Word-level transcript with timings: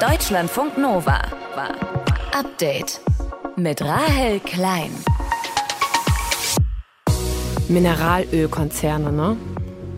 Deutschlandfunk 0.00 0.78
Nova. 0.78 1.22
Update 2.32 3.00
mit 3.56 3.82
Rahel 3.82 4.38
Klein. 4.38 4.92
Mineralölkonzerne, 7.68 9.10
ne? 9.10 9.36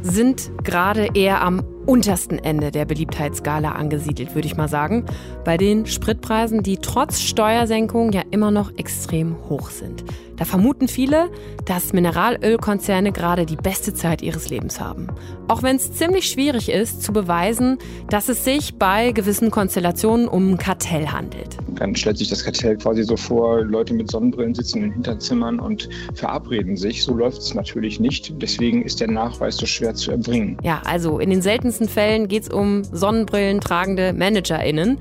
Sind 0.01 0.51
gerade 0.65 1.09
eher 1.13 1.43
am 1.43 1.63
untersten 1.85 2.39
Ende 2.39 2.71
der 2.71 2.87
Beliebtheitsskala 2.87 3.73
angesiedelt, 3.73 4.35
würde 4.35 4.47
ich 4.47 4.57
mal 4.57 4.69
sagen. 4.69 5.05
Bei 5.45 5.59
den 5.59 5.85
Spritpreisen, 5.85 6.63
die 6.63 6.79
trotz 6.79 7.21
Steuersenkung 7.21 8.13
ja 8.13 8.23
immer 8.31 8.51
noch 8.51 8.73
extrem 8.79 9.37
hoch 9.51 9.69
sind. 9.69 10.05
Da 10.41 10.47
vermuten 10.47 10.89
viele, 10.89 11.29
dass 11.67 11.93
Mineralölkonzerne 11.93 13.13
gerade 13.13 13.45
die 13.45 13.57
beste 13.57 13.93
Zeit 13.93 14.23
ihres 14.23 14.49
Lebens 14.49 14.81
haben. 14.81 15.09
Auch 15.49 15.63
wenn 15.63 15.77
es 15.77 15.93
ziemlich 15.93 16.31
schwierig 16.31 16.71
ist 16.71 17.03
zu 17.03 17.13
beweisen, 17.13 17.77
dass 18.09 18.31
es 18.31 18.43
sich 18.43 18.79
bei 18.79 19.13
gewissen 19.13 19.51
Konstellationen 19.51 20.29
um 20.29 20.53
ein 20.53 20.57
Kartell 20.57 21.09
handelt. 21.09 21.59
Dann 21.75 21.95
stellt 21.95 22.17
sich 22.17 22.31
das 22.31 22.43
Kartell 22.43 22.79
quasi 22.79 23.03
so 23.03 23.19
vor, 23.19 23.63
Leute 23.65 23.93
mit 23.93 24.11
Sonnenbrillen 24.11 24.55
sitzen 24.55 24.83
in 24.83 24.93
Hinterzimmern 24.93 25.61
und 25.61 25.91
verabreden 26.15 26.79
sich. 26.79 27.05
So 27.05 27.13
läuft 27.13 27.43
es 27.43 27.53
natürlich 27.53 28.01
nicht. 28.01 28.33
Deswegen 28.41 28.81
ist 28.81 29.01
der 29.01 29.11
Nachweis 29.11 29.59
so 29.59 29.67
schwer 29.67 29.95
zu 29.95 30.11
erbringen. 30.11 30.57
Ja, 30.63 30.81
also 30.87 31.19
in 31.19 31.29
den 31.29 31.43
seltensten 31.43 31.87
Fällen 31.87 32.29
geht 32.29 32.45
es 32.45 32.49
um 32.49 32.83
Sonnenbrillen 32.83 33.61
tragende 33.61 34.15
ManagerInnen. 34.15 34.97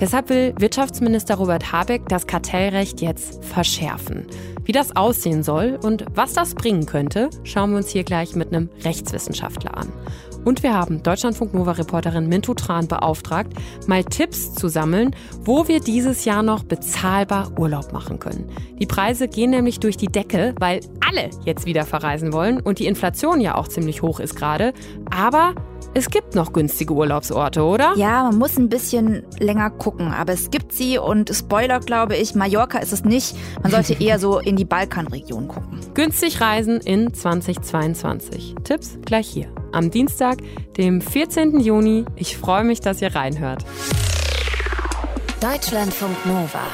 Deshalb 0.00 0.30
will 0.30 0.54
Wirtschaftsminister 0.56 1.34
Robert 1.34 1.72
Habeck 1.72 2.08
das 2.08 2.28
Kartellrecht 2.28 3.00
jetzt 3.00 3.44
verschärfen. 3.44 4.26
Wie 4.64 4.70
das 4.70 4.94
aussehen 4.94 5.42
soll 5.42 5.76
und 5.82 6.04
was 6.14 6.34
das 6.34 6.54
bringen 6.54 6.86
könnte, 6.86 7.30
schauen 7.42 7.70
wir 7.70 7.78
uns 7.78 7.88
hier 7.90 8.04
gleich 8.04 8.36
mit 8.36 8.52
einem 8.52 8.68
Rechtswissenschaftler 8.84 9.76
an. 9.76 9.92
Und 10.44 10.62
wir 10.62 10.74
haben 10.74 11.02
Deutschlandfunk 11.02 11.54
Nova-Reporterin 11.54 12.28
Mintu 12.28 12.54
Tran 12.54 12.88
beauftragt, 12.88 13.52
mal 13.86 14.04
Tipps 14.04 14.54
zu 14.54 14.68
sammeln, 14.68 15.14
wo 15.42 15.68
wir 15.68 15.80
dieses 15.80 16.24
Jahr 16.24 16.42
noch 16.42 16.64
bezahlbar 16.64 17.52
Urlaub 17.58 17.92
machen 17.92 18.18
können. 18.18 18.50
Die 18.78 18.86
Preise 18.86 19.28
gehen 19.28 19.50
nämlich 19.50 19.80
durch 19.80 19.96
die 19.96 20.06
Decke, 20.06 20.54
weil 20.58 20.80
alle 21.06 21.30
jetzt 21.44 21.66
wieder 21.66 21.84
verreisen 21.84 22.32
wollen 22.32 22.60
und 22.60 22.78
die 22.78 22.86
Inflation 22.86 23.40
ja 23.40 23.56
auch 23.56 23.68
ziemlich 23.68 24.02
hoch 24.02 24.20
ist 24.20 24.36
gerade. 24.36 24.72
Aber 25.10 25.54
es 25.94 26.10
gibt 26.10 26.34
noch 26.34 26.52
günstige 26.52 26.92
Urlaubsorte, 26.92 27.62
oder? 27.62 27.94
Ja, 27.96 28.24
man 28.24 28.38
muss 28.38 28.56
ein 28.58 28.68
bisschen 28.68 29.24
länger 29.38 29.70
gucken, 29.70 30.12
aber 30.12 30.32
es 30.32 30.50
gibt 30.50 30.72
sie 30.72 30.98
und 30.98 31.30
Spoiler 31.34 31.80
glaube 31.80 32.16
ich, 32.16 32.34
Mallorca 32.34 32.78
ist 32.78 32.92
es 32.92 33.04
nicht. 33.04 33.34
Man 33.62 33.72
sollte 33.72 33.94
eher 34.02 34.18
so 34.18 34.38
in 34.38 34.56
die 34.56 34.64
Balkanregion 34.64 35.48
gucken. 35.48 35.80
Günstig 35.94 36.40
reisen 36.40 36.80
in 36.80 37.12
2022. 37.12 38.54
Tipps 38.64 38.98
gleich 39.04 39.28
hier. 39.28 39.48
Am 39.70 39.90
Dienstag, 39.90 40.38
dem 40.78 41.02
14. 41.02 41.60
Juni. 41.60 42.06
Ich 42.16 42.38
freue 42.38 42.64
mich, 42.64 42.80
dass 42.80 43.02
ihr 43.02 43.14
reinhört. 43.14 43.64
Deutschlandfunk 45.42 46.24
Nova. 46.24 46.66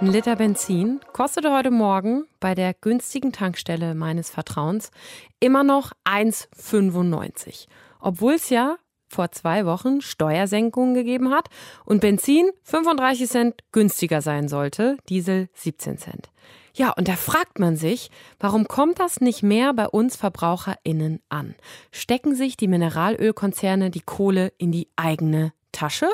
Ein 0.00 0.06
Liter 0.06 0.36
Benzin 0.36 1.00
kostete 1.12 1.52
heute 1.52 1.70
Morgen 1.70 2.24
bei 2.40 2.54
der 2.54 2.72
günstigen 2.72 3.32
Tankstelle 3.32 3.94
meines 3.94 4.30
Vertrauens 4.30 4.90
immer 5.38 5.62
noch 5.62 5.92
1,95. 6.06 7.66
Obwohl 8.00 8.34
es 8.34 8.48
ja 8.48 8.76
vor 9.06 9.30
zwei 9.30 9.66
Wochen 9.66 10.00
Steuersenkungen 10.00 10.94
gegeben 10.94 11.30
hat 11.30 11.48
und 11.84 12.00
Benzin 12.00 12.50
35 12.62 13.28
Cent 13.28 13.62
günstiger 13.72 14.22
sein 14.22 14.48
sollte, 14.48 14.96
Diesel 15.10 15.50
17 15.54 15.98
Cent. 15.98 16.30
Ja, 16.74 16.90
und 16.90 17.08
da 17.08 17.16
fragt 17.16 17.58
man 17.58 17.76
sich, 17.76 18.10
warum 18.38 18.68
kommt 18.68 19.00
das 19.00 19.20
nicht 19.20 19.42
mehr 19.42 19.74
bei 19.74 19.88
uns 19.88 20.16
VerbraucherInnen 20.16 21.20
an? 21.28 21.54
Stecken 21.90 22.34
sich 22.34 22.56
die 22.56 22.68
Mineralölkonzerne 22.68 23.90
die 23.90 24.00
Kohle 24.00 24.52
in 24.58 24.72
die 24.72 24.88
eigene 24.96 25.52
Tasche? 25.72 26.08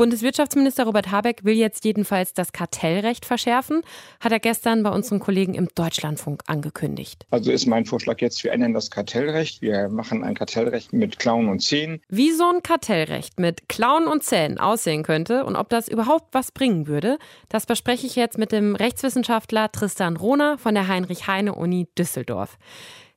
Bundeswirtschaftsminister 0.00 0.84
Robert 0.84 1.10
Habeck 1.10 1.44
will 1.44 1.52
jetzt 1.52 1.84
jedenfalls 1.84 2.32
das 2.32 2.54
Kartellrecht 2.54 3.26
verschärfen, 3.26 3.82
hat 4.18 4.32
er 4.32 4.40
gestern 4.40 4.82
bei 4.82 4.88
unseren 4.88 5.20
Kollegen 5.20 5.52
im 5.52 5.68
Deutschlandfunk 5.74 6.42
angekündigt. 6.46 7.26
Also 7.30 7.52
ist 7.52 7.66
mein 7.66 7.84
Vorschlag 7.84 8.18
jetzt, 8.22 8.42
wir 8.42 8.52
ändern 8.52 8.72
das 8.72 8.90
Kartellrecht. 8.90 9.60
Wir 9.60 9.90
machen 9.90 10.24
ein 10.24 10.34
Kartellrecht 10.34 10.94
mit 10.94 11.18
Klauen 11.18 11.50
und 11.50 11.60
Zähnen. 11.60 12.00
Wie 12.08 12.30
so 12.30 12.44
ein 12.50 12.62
Kartellrecht 12.62 13.38
mit 13.38 13.68
Klauen 13.68 14.06
und 14.06 14.24
Zähnen 14.24 14.56
aussehen 14.56 15.02
könnte 15.02 15.44
und 15.44 15.54
ob 15.54 15.68
das 15.68 15.86
überhaupt 15.86 16.32
was 16.32 16.50
bringen 16.50 16.86
würde, 16.86 17.18
das 17.50 17.66
bespreche 17.66 18.06
ich 18.06 18.16
jetzt 18.16 18.38
mit 18.38 18.52
dem 18.52 18.76
Rechtswissenschaftler 18.76 19.70
Tristan 19.70 20.16
Rohner 20.16 20.56
von 20.56 20.74
der 20.74 20.88
Heinrich-Heine-Uni 20.88 21.88
Düsseldorf. 21.98 22.56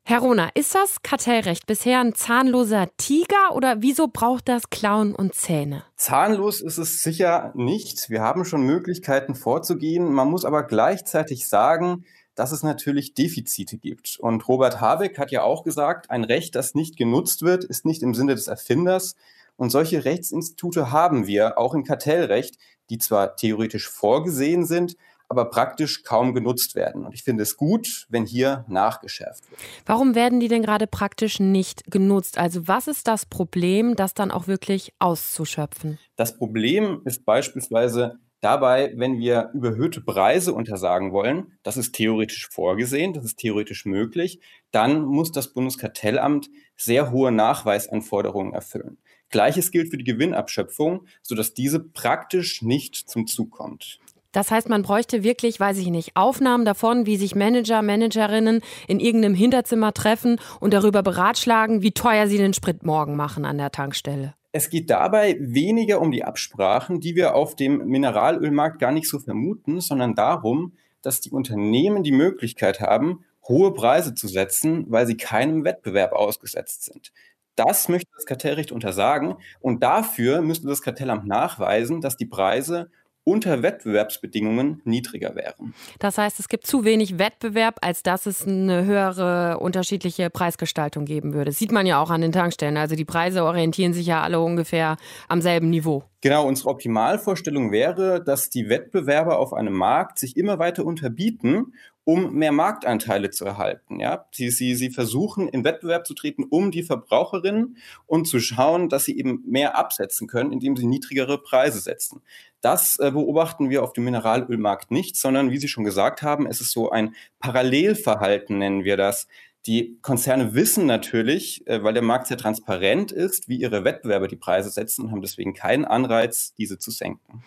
Herr 0.06 0.20
Rona, 0.20 0.50
ist 0.54 0.76
das 0.76 1.02
Kartellrecht 1.02 1.66
bisher 1.66 2.02
ein 2.02 2.14
zahnloser 2.14 2.90
Tiger 2.98 3.56
oder 3.56 3.78
wieso 3.80 4.10
braucht 4.10 4.50
das 4.50 4.70
Klauen 4.70 5.16
und 5.16 5.34
Zähne? 5.34 5.86
Zahnlos 5.96 6.60
ist 6.60 6.78
es 6.78 7.02
sicher 7.04 7.54
nicht. 7.56 8.10
Wir 8.10 8.22
haben 8.22 8.44
schon 8.44 8.64
Möglichkeiten 8.64 9.34
vorzugehen. 9.34 10.12
Man 10.12 10.30
muss 10.30 10.44
aber 10.44 10.64
gleichzeitig 10.64 11.48
sagen, 11.48 12.04
dass 12.36 12.52
es 12.52 12.64
natürlich 12.64 13.14
Defizite 13.14 13.78
gibt. 13.78 14.18
Und 14.20 14.46
Robert 14.50 14.82
Habeck 14.82 15.18
hat 15.18 15.32
ja 15.32 15.44
auch 15.44 15.64
gesagt, 15.64 16.12
ein 16.12 16.26
Recht, 16.26 16.56
das 16.56 16.76
nicht 16.76 16.98
genutzt 16.98 17.42
wird, 17.42 17.64
ist 17.64 17.86
nicht 17.86 18.04
im 18.04 18.14
Sinne 18.14 18.36
des 18.36 18.50
Erfinders. 18.50 19.16
Und 19.56 19.70
solche 19.70 20.04
Rechtsinstitute 20.04 20.92
haben 20.92 21.28
wir 21.28 21.58
auch 21.58 21.74
im 21.74 21.86
Kartellrecht, 21.86 22.58
die 22.90 22.98
zwar 22.98 23.38
theoretisch 23.38 23.88
vorgesehen 23.88 24.66
sind, 24.66 24.98
aber 25.30 25.46
praktisch 25.46 26.04
kaum 26.04 26.34
genutzt 26.34 26.76
werden. 26.76 27.06
Und 27.06 27.14
ich 27.14 27.24
finde 27.24 27.44
es 27.44 27.58
gut, 27.58 28.06
wenn 28.10 28.26
hier 28.26 28.66
nachgeschärft 28.68 29.50
wird. 29.50 29.60
Warum 29.86 30.16
werden 30.16 30.40
die 30.40 30.48
denn 30.48 30.62
gerade 30.62 30.88
praktisch 30.88 31.40
nicht 31.40 31.90
genutzt? 31.90 32.38
Also 32.38 32.68
was 32.68 32.88
ist 32.88 33.08
das 33.08 33.26
Problem, 33.26 33.96
das 33.96 34.14
dann 34.14 34.32
auch 34.32 34.48
wirklich 34.48 34.94
auszuschöpfen? 35.00 36.00
Das 36.16 36.38
Problem 36.38 37.02
ist 37.06 37.26
beispielsweise 37.26 38.20
dabei, 38.44 38.94
wenn 38.96 39.18
wir 39.18 39.50
überhöhte 39.54 40.02
Preise 40.02 40.54
untersagen 40.54 41.14
wollen, 41.14 41.54
das 41.64 41.78
ist 41.78 41.94
theoretisch 41.94 42.50
vorgesehen, 42.50 43.14
das 43.14 43.26
ist 43.26 43.38
theoretisch 43.38 43.86
möglich, 43.86 44.40
dann 44.72 45.04
muss 45.04 45.32
das 45.32 45.54
Bundeskartellamt 45.54 46.50
sehr 46.76 47.12
hohe 47.12 47.32
Nachweisanforderungen 47.32 48.54
erfüllen. 48.54 48.98
Gleiches 49.30 49.72
gilt 49.72 49.90
für 49.90 49.98
die 49.98 50.04
Gewinnabschöpfung, 50.04 51.08
sodass 51.22 51.54
diese 51.54 51.80
praktisch 51.80 52.62
nicht 52.62 52.96
zum 52.96 53.26
Zug 53.26 53.52
kommt. 53.52 54.00
Das 54.34 54.52
heißt, 54.52 54.68
man 54.68 54.82
bräuchte 54.82 55.24
wirklich, 55.24 55.60
weiß 55.60 55.78
ich 55.78 55.88
nicht, 55.88 56.16
Aufnahmen 56.16 56.66
davon, 56.66 57.06
wie 57.06 57.16
sich 57.16 57.36
Manager, 57.36 57.82
Managerinnen 57.82 58.62
in 58.88 59.00
irgendeinem 59.00 59.36
Hinterzimmer 59.36 59.94
treffen 59.94 60.40
und 60.60 60.74
darüber 60.74 61.04
beratschlagen, 61.04 61.82
wie 61.82 61.92
teuer 61.92 62.28
sie 62.28 62.38
den 62.38 62.54
Sprit 62.54 62.84
morgen 62.84 63.16
machen 63.16 63.46
an 63.46 63.58
der 63.58 63.72
Tankstelle. 63.72 64.34
Es 64.52 64.70
geht 64.70 64.90
dabei 64.90 65.38
weniger 65.40 66.02
um 66.02 66.12
die 66.12 66.24
Absprachen, 66.24 67.00
die 67.00 67.16
wir 67.16 67.36
auf 67.36 67.56
dem 67.56 67.86
Mineralölmarkt 67.88 68.80
gar 68.80 68.92
nicht 68.92 69.08
so 69.08 69.20
vermuten, 69.20 69.82
sondern 69.82 70.16
darum, 70.16 70.74
dass 71.02 71.22
die 71.22 71.32
Unternehmen 71.32 72.04
die 72.04 72.12
Möglichkeit 72.12 72.80
haben, 72.80 73.24
hohe 73.48 73.74
Preise 73.74 74.16
zu 74.16 74.28
setzen, 74.28 74.86
weil 74.90 75.06
sie 75.06 75.18
keinem 75.18 75.64
Wettbewerb 75.64 76.14
ausgesetzt 76.14 76.86
sind. 76.86 77.12
Das 77.56 77.88
möchte 77.88 78.10
das 78.16 78.26
Kartellrecht 78.26 78.72
untersagen 78.72 79.36
und 79.60 79.84
dafür 79.84 80.42
müsste 80.42 80.68
das 80.68 80.82
Kartellamt 80.82 81.28
nachweisen, 81.28 82.02
dass 82.02 82.18
die 82.18 82.26
Preise 82.26 82.90
unter 83.24 83.64
Wettbewerbsbedingungen 83.64 84.82
niedriger 84.84 85.36
wären. 85.36 85.74
Das 86.00 86.18
heißt, 86.18 86.40
es 86.40 86.50
gibt 86.50 86.68
zu 86.68 86.84
wenig 86.84 87.20
Wettbewerb, 87.20 87.78
als 87.82 88.04
dass 88.04 88.26
es 88.26 88.46
eine 88.46 88.86
höhere 88.86 89.60
unterschiedliche 89.60 90.30
Preisgestaltung 90.30 91.06
geben 91.06 91.34
würde. 91.34 91.52
Das 91.52 91.60
sieht 91.60 91.72
man 91.72 91.86
ja 91.86 92.02
auch 92.02 92.10
an 92.10 92.22
den 92.22 92.32
Tankstellen. 92.32 92.78
Also 92.78 92.96
die 92.96 93.06
Preise 93.06 93.44
orientieren 93.44 93.94
sich 93.94 94.08
ja 94.08 94.22
alle 94.22 94.40
ungefähr 94.40 94.98
am 95.28 95.42
selben 95.42 95.70
Niveau. 95.70 96.04
Genau, 96.22 96.48
unsere 96.48 96.70
Optimalvorstellung 96.70 97.72
wäre, 97.72 98.24
dass 98.24 98.50
die 98.50 98.70
Wettbewerber 98.70 99.40
auf 99.40 99.54
einem 99.54 99.74
Markt 99.74 100.20
sich 100.20 100.38
immer 100.38 100.58
weiter 100.58 100.86
unterbieten 100.86 101.74
um 102.06 102.34
mehr 102.34 102.52
Marktanteile 102.52 103.30
zu 103.30 103.46
erhalten. 103.46 104.00
Ja? 104.00 104.26
Sie, 104.32 104.50
sie, 104.50 104.76
sie 104.76 104.90
versuchen 104.90 105.48
in 105.48 105.64
Wettbewerb 105.64 106.06
zu 106.06 106.14
treten 106.14 106.44
um 106.44 106.72
die 106.72 106.84
Verbraucherinnen 106.84 107.78
und 108.06 108.28
zu 108.28 108.40
schauen, 108.40 108.90
dass 108.90 109.06
sie 109.06 109.18
eben 109.18 109.44
mehr 109.46 109.78
absetzen 109.78 110.28
können, 110.28 110.52
indem 110.52 110.76
sie 110.76 110.86
niedrigere 110.86 111.38
Preise 111.38 111.80
setzen. 111.80 112.22
Das 112.62 112.98
äh, 113.00 113.12
beobachten 113.12 113.70
wir 113.70 113.84
auf 113.84 113.94
dem 113.94 114.06
Mineralölmarkt 114.06 114.92
nicht, 114.92 115.18
sondern 115.18 115.52
wie 115.52 115.58
Sie 115.58 115.68
schon 115.68 115.84
gesagt 115.84 116.22
haben, 116.22 116.48
es 116.48 116.62
ist 116.62 116.72
so 116.72 116.90
ein 116.90 117.14
Parallelverhalten, 117.40 118.58
nennen 118.58 118.86
wir 118.86 118.96
das. 118.96 119.28
Die 119.66 119.98
Konzerne 120.02 120.54
wissen 120.54 120.86
natürlich, 120.86 121.68
äh, 121.68 121.84
weil 121.84 121.94
der 121.94 122.04
Markt 122.04 122.28
sehr 122.28 122.38
transparent 122.38 123.12
ist, 123.12 123.48
wie 123.48 123.58
ihre 123.58 123.84
Wettbewerber 123.84 124.28
die 124.28 124.36
Preise 124.36 124.70
setzen 124.70 125.06
und 125.06 125.12
haben 125.12 125.22
deswegen 125.22 125.54
keinen 125.54 125.86
Anreiz, 125.86 126.54
diese 126.56 126.78
zu 126.80 126.92
senken. 126.92 127.44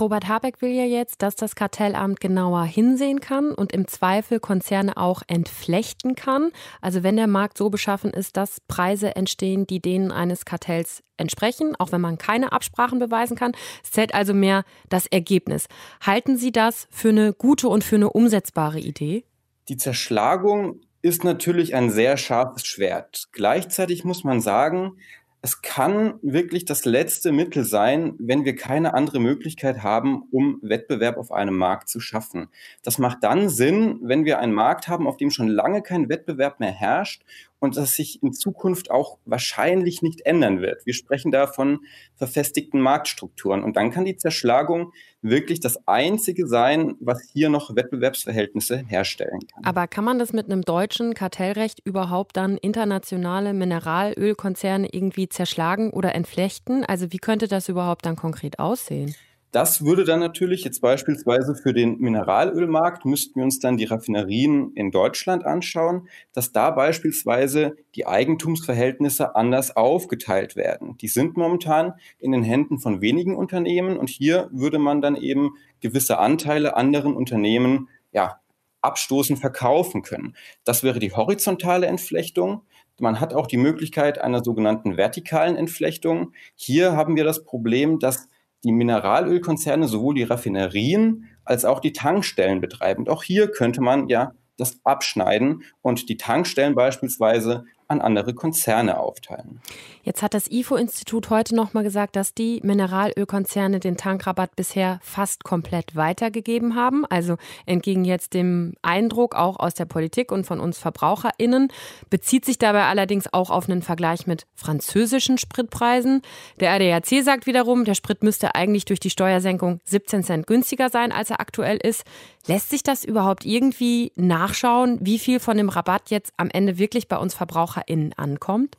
Robert 0.00 0.28
Habeck 0.28 0.60
will 0.60 0.70
ja 0.70 0.84
jetzt, 0.84 1.22
dass 1.22 1.36
das 1.36 1.54
Kartellamt 1.54 2.20
genauer 2.20 2.64
hinsehen 2.64 3.20
kann 3.20 3.52
und 3.52 3.72
im 3.72 3.86
Zweifel 3.86 4.40
Konzerne 4.40 4.96
auch 4.96 5.22
entflechten 5.26 6.14
kann. 6.14 6.50
Also 6.80 7.02
wenn 7.02 7.16
der 7.16 7.26
Markt 7.26 7.58
so 7.58 7.70
beschaffen 7.70 8.10
ist, 8.10 8.36
dass 8.36 8.60
Preise 8.66 9.14
entstehen, 9.16 9.66
die 9.66 9.80
denen 9.80 10.10
eines 10.10 10.44
Kartells 10.44 11.02
entsprechen, 11.16 11.76
auch 11.78 11.92
wenn 11.92 12.00
man 12.00 12.18
keine 12.18 12.52
Absprachen 12.52 12.98
beweisen 12.98 13.36
kann. 13.36 13.52
Es 13.82 13.92
zählt 13.92 14.14
also 14.14 14.34
mehr 14.34 14.64
das 14.88 15.06
Ergebnis. 15.06 15.66
Halten 16.00 16.36
Sie 16.36 16.50
das 16.50 16.88
für 16.90 17.10
eine 17.10 17.32
gute 17.32 17.68
und 17.68 17.84
für 17.84 17.96
eine 17.96 18.10
umsetzbare 18.10 18.80
Idee? 18.80 19.24
Die 19.68 19.76
Zerschlagung 19.76 20.80
ist 21.02 21.22
natürlich 21.22 21.74
ein 21.74 21.90
sehr 21.90 22.16
scharfes 22.16 22.66
Schwert. 22.66 23.28
Gleichzeitig 23.32 24.04
muss 24.04 24.24
man 24.24 24.40
sagen, 24.40 24.96
es 25.44 25.60
kann 25.60 26.14
wirklich 26.22 26.64
das 26.64 26.86
letzte 26.86 27.30
Mittel 27.30 27.64
sein, 27.64 28.14
wenn 28.18 28.46
wir 28.46 28.56
keine 28.56 28.94
andere 28.94 29.20
Möglichkeit 29.20 29.82
haben, 29.82 30.22
um 30.30 30.58
Wettbewerb 30.62 31.18
auf 31.18 31.30
einem 31.30 31.54
Markt 31.58 31.90
zu 31.90 32.00
schaffen. 32.00 32.48
Das 32.82 32.96
macht 32.96 33.18
dann 33.20 33.50
Sinn, 33.50 33.98
wenn 34.00 34.24
wir 34.24 34.38
einen 34.38 34.54
Markt 34.54 34.88
haben, 34.88 35.06
auf 35.06 35.18
dem 35.18 35.30
schon 35.30 35.48
lange 35.48 35.82
kein 35.82 36.08
Wettbewerb 36.08 36.60
mehr 36.60 36.72
herrscht 36.72 37.26
und 37.64 37.76
das 37.76 37.94
sich 37.94 38.22
in 38.22 38.32
Zukunft 38.32 38.90
auch 38.90 39.18
wahrscheinlich 39.24 40.02
nicht 40.02 40.20
ändern 40.26 40.60
wird. 40.60 40.86
Wir 40.86 40.94
sprechen 40.94 41.32
da 41.32 41.46
von 41.46 41.80
verfestigten 42.14 42.80
Marktstrukturen. 42.80 43.64
Und 43.64 43.76
dann 43.76 43.90
kann 43.90 44.04
die 44.04 44.16
Zerschlagung 44.16 44.92
wirklich 45.22 45.60
das 45.60 45.88
Einzige 45.88 46.46
sein, 46.46 46.94
was 47.00 47.22
hier 47.32 47.48
noch 47.48 47.74
Wettbewerbsverhältnisse 47.74 48.84
herstellen 48.86 49.40
kann. 49.52 49.64
Aber 49.64 49.88
kann 49.88 50.04
man 50.04 50.18
das 50.18 50.32
mit 50.32 50.46
einem 50.46 50.62
deutschen 50.62 51.14
Kartellrecht 51.14 51.80
überhaupt 51.84 52.36
dann 52.36 52.58
internationale 52.58 53.54
Mineralölkonzerne 53.54 54.88
irgendwie 54.92 55.28
zerschlagen 55.28 55.90
oder 55.90 56.14
entflechten? 56.14 56.84
Also 56.84 57.10
wie 57.12 57.18
könnte 57.18 57.48
das 57.48 57.68
überhaupt 57.68 58.04
dann 58.06 58.16
konkret 58.16 58.58
aussehen? 58.58 59.14
Das 59.54 59.84
würde 59.84 60.02
dann 60.02 60.18
natürlich 60.18 60.64
jetzt 60.64 60.80
beispielsweise 60.80 61.54
für 61.54 61.72
den 61.72 61.98
Mineralölmarkt, 61.98 63.04
müssten 63.04 63.36
wir 63.36 63.44
uns 63.44 63.60
dann 63.60 63.76
die 63.76 63.84
Raffinerien 63.84 64.72
in 64.72 64.90
Deutschland 64.90 65.46
anschauen, 65.46 66.08
dass 66.32 66.50
da 66.50 66.72
beispielsweise 66.72 67.76
die 67.94 68.04
Eigentumsverhältnisse 68.04 69.36
anders 69.36 69.76
aufgeteilt 69.76 70.56
werden. 70.56 70.96
Die 70.98 71.06
sind 71.06 71.36
momentan 71.36 71.92
in 72.18 72.32
den 72.32 72.42
Händen 72.42 72.80
von 72.80 73.00
wenigen 73.00 73.36
Unternehmen 73.36 73.96
und 73.96 74.08
hier 74.08 74.48
würde 74.50 74.80
man 74.80 75.00
dann 75.00 75.14
eben 75.14 75.52
gewisse 75.78 76.18
Anteile 76.18 76.76
anderen 76.76 77.14
Unternehmen 77.14 77.88
ja, 78.10 78.40
abstoßen, 78.80 79.36
verkaufen 79.36 80.02
können. 80.02 80.34
Das 80.64 80.82
wäre 80.82 80.98
die 80.98 81.12
horizontale 81.12 81.86
Entflechtung. 81.86 82.62
Man 82.98 83.20
hat 83.20 83.32
auch 83.32 83.46
die 83.46 83.56
Möglichkeit 83.56 84.18
einer 84.18 84.42
sogenannten 84.42 84.96
vertikalen 84.96 85.54
Entflechtung. 85.54 86.32
Hier 86.56 86.96
haben 86.96 87.14
wir 87.14 87.22
das 87.22 87.44
Problem, 87.44 88.00
dass 88.00 88.28
die 88.64 88.72
Mineralölkonzerne 88.72 89.86
sowohl 89.86 90.14
die 90.14 90.22
Raffinerien 90.24 91.26
als 91.44 91.64
auch 91.64 91.80
die 91.80 91.92
Tankstellen 91.92 92.60
betreiben. 92.60 93.02
Und 93.04 93.10
auch 93.10 93.22
hier 93.22 93.50
könnte 93.50 93.80
man 93.80 94.08
ja 94.08 94.32
das 94.56 94.80
abschneiden 94.84 95.62
und 95.82 96.08
die 96.08 96.16
Tankstellen 96.16 96.74
beispielsweise 96.74 97.64
an 97.88 98.00
andere 98.00 98.34
Konzerne 98.34 98.98
aufteilen. 98.98 99.60
Jetzt 100.02 100.22
hat 100.22 100.34
das 100.34 100.50
IFO-Institut 100.50 101.30
heute 101.30 101.54
nochmal 101.54 101.82
gesagt, 101.82 102.16
dass 102.16 102.34
die 102.34 102.60
Mineralölkonzerne 102.62 103.80
den 103.80 103.96
Tankrabatt 103.96 104.54
bisher 104.56 104.98
fast 105.02 105.44
komplett 105.44 105.96
weitergegeben 105.96 106.74
haben. 106.74 107.06
Also 107.06 107.36
entgegen 107.66 108.04
jetzt 108.04 108.34
dem 108.34 108.74
Eindruck 108.82 109.34
auch 109.34 109.58
aus 109.58 109.74
der 109.74 109.86
Politik 109.86 110.32
und 110.32 110.46
von 110.46 110.60
uns 110.60 110.78
VerbraucherInnen, 110.78 111.68
bezieht 112.10 112.44
sich 112.44 112.58
dabei 112.58 112.84
allerdings 112.84 113.32
auch 113.32 113.50
auf 113.50 113.68
einen 113.68 113.82
Vergleich 113.82 114.26
mit 114.26 114.46
französischen 114.54 115.38
Spritpreisen. 115.38 116.22
Der 116.60 116.72
ADAC 116.72 117.22
sagt 117.22 117.46
wiederum, 117.46 117.84
der 117.84 117.94
Sprit 117.94 118.22
müsste 118.22 118.54
eigentlich 118.54 118.84
durch 118.84 119.00
die 119.00 119.10
Steuersenkung 119.10 119.80
17 119.84 120.22
Cent 120.22 120.46
günstiger 120.46 120.90
sein, 120.90 121.12
als 121.12 121.30
er 121.30 121.40
aktuell 121.40 121.78
ist. 121.78 122.04
Lässt 122.46 122.68
sich 122.70 122.82
das 122.82 123.04
überhaupt 123.04 123.46
irgendwie 123.46 124.12
nachschauen, 124.16 124.98
wie 125.00 125.18
viel 125.18 125.40
von 125.40 125.56
dem 125.56 125.70
Rabatt 125.70 126.10
jetzt 126.10 126.34
am 126.36 126.50
Ende 126.50 126.78
wirklich 126.78 127.08
bei 127.08 127.16
uns 127.16 127.34
Verbraucher 127.34 127.83
VerbraucherInnen 127.84 128.12
ankommt? 128.14 128.76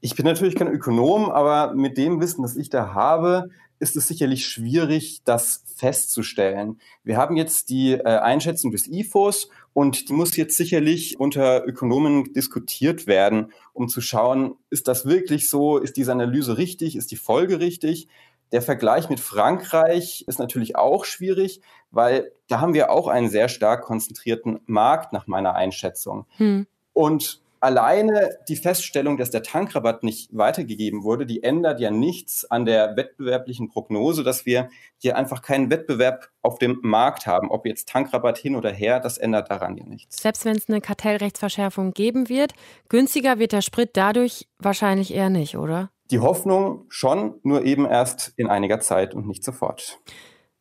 Ich 0.00 0.14
bin 0.16 0.26
natürlich 0.26 0.54
kein 0.54 0.68
Ökonom, 0.68 1.30
aber 1.30 1.74
mit 1.74 1.96
dem 1.96 2.20
Wissen, 2.20 2.42
das 2.42 2.56
ich 2.56 2.68
da 2.68 2.92
habe, 2.92 3.48
ist 3.78 3.96
es 3.96 4.06
sicherlich 4.06 4.46
schwierig, 4.46 5.22
das 5.24 5.64
festzustellen. 5.76 6.78
Wir 7.02 7.16
haben 7.16 7.36
jetzt 7.36 7.70
die 7.70 7.92
äh, 7.92 8.02
Einschätzung 8.02 8.70
des 8.70 8.86
IFOs 8.86 9.48
und 9.72 10.08
die 10.08 10.12
muss 10.12 10.36
jetzt 10.36 10.56
sicherlich 10.56 11.18
unter 11.18 11.66
Ökonomen 11.66 12.32
diskutiert 12.32 13.06
werden, 13.06 13.52
um 13.72 13.88
zu 13.88 14.00
schauen, 14.00 14.56
ist 14.70 14.88
das 14.88 15.06
wirklich 15.06 15.48
so, 15.48 15.78
ist 15.78 15.96
diese 15.96 16.12
Analyse 16.12 16.58
richtig, 16.58 16.96
ist 16.96 17.10
die 17.10 17.16
Folge 17.16 17.58
richtig? 17.60 18.08
Der 18.52 18.62
Vergleich 18.62 19.08
mit 19.08 19.20
Frankreich 19.20 20.24
ist 20.28 20.38
natürlich 20.38 20.76
auch 20.76 21.04
schwierig, 21.04 21.60
weil 21.90 22.30
da 22.46 22.60
haben 22.60 22.74
wir 22.74 22.90
auch 22.90 23.08
einen 23.08 23.28
sehr 23.28 23.48
stark 23.48 23.82
konzentrierten 23.82 24.60
Markt 24.66 25.12
nach 25.12 25.26
meiner 25.26 25.54
Einschätzung. 25.54 26.26
Hm. 26.36 26.66
Und 26.92 27.42
alleine 27.64 28.36
die 28.46 28.56
Feststellung, 28.56 29.16
dass 29.16 29.30
der 29.30 29.42
Tankrabatt 29.42 30.02
nicht 30.02 30.36
weitergegeben 30.36 31.02
wurde, 31.02 31.24
die 31.24 31.42
ändert 31.42 31.80
ja 31.80 31.90
nichts 31.90 32.48
an 32.50 32.66
der 32.66 32.96
wettbewerblichen 32.96 33.68
Prognose, 33.68 34.22
dass 34.22 34.44
wir 34.44 34.68
hier 34.98 35.16
einfach 35.16 35.40
keinen 35.40 35.70
Wettbewerb 35.70 36.28
auf 36.42 36.58
dem 36.58 36.78
Markt 36.82 37.26
haben. 37.26 37.50
Ob 37.50 37.66
jetzt 37.66 37.88
Tankrabatt 37.88 38.36
hin 38.36 38.54
oder 38.54 38.70
her, 38.70 39.00
das 39.00 39.16
ändert 39.16 39.50
daran 39.50 39.76
ja 39.78 39.84
nichts. 39.86 40.22
Selbst 40.22 40.44
wenn 40.44 40.56
es 40.56 40.68
eine 40.68 40.82
Kartellrechtsverschärfung 40.82 41.92
geben 41.92 42.28
wird, 42.28 42.52
günstiger 42.90 43.38
wird 43.38 43.52
der 43.52 43.62
Sprit 43.62 43.90
dadurch 43.94 44.46
wahrscheinlich 44.58 45.14
eher 45.14 45.30
nicht, 45.30 45.56
oder? 45.56 45.90
Die 46.10 46.20
Hoffnung 46.20 46.84
schon, 46.90 47.40
nur 47.42 47.64
eben 47.64 47.86
erst 47.86 48.34
in 48.36 48.48
einiger 48.48 48.80
Zeit 48.80 49.14
und 49.14 49.26
nicht 49.26 49.42
sofort. 49.42 49.98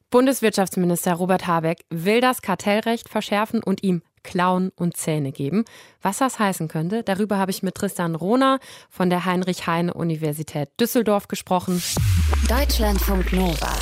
Bundeswirtschaftsminister 0.10 1.16
Robert 1.16 1.48
Habeck 1.48 1.86
will 1.90 2.22
das 2.22 2.42
Kartellrecht 2.42 3.10
verschärfen 3.10 3.62
und 3.62 3.84
ihm 3.84 4.04
Klauen 4.24 4.72
und 4.76 4.98
Zähne 4.98 5.32
geben. 5.32 5.66
Was 6.02 6.18
das 6.18 6.40
heißen 6.40 6.68
könnte, 6.68 7.04
darüber 7.04 7.38
habe 7.38 7.52
ich 7.52 7.64
mit 7.64 7.76
Tristan 7.76 8.16
Rohner 8.16 8.60
von 8.90 9.10
der 9.10 9.26
Heinrich-Heine-Universität 9.26 10.70
Düsseldorf 10.80 11.28
gesprochen. 11.28 11.82
Deutschlandfunk 12.48 13.32
Nova. 13.34 13.74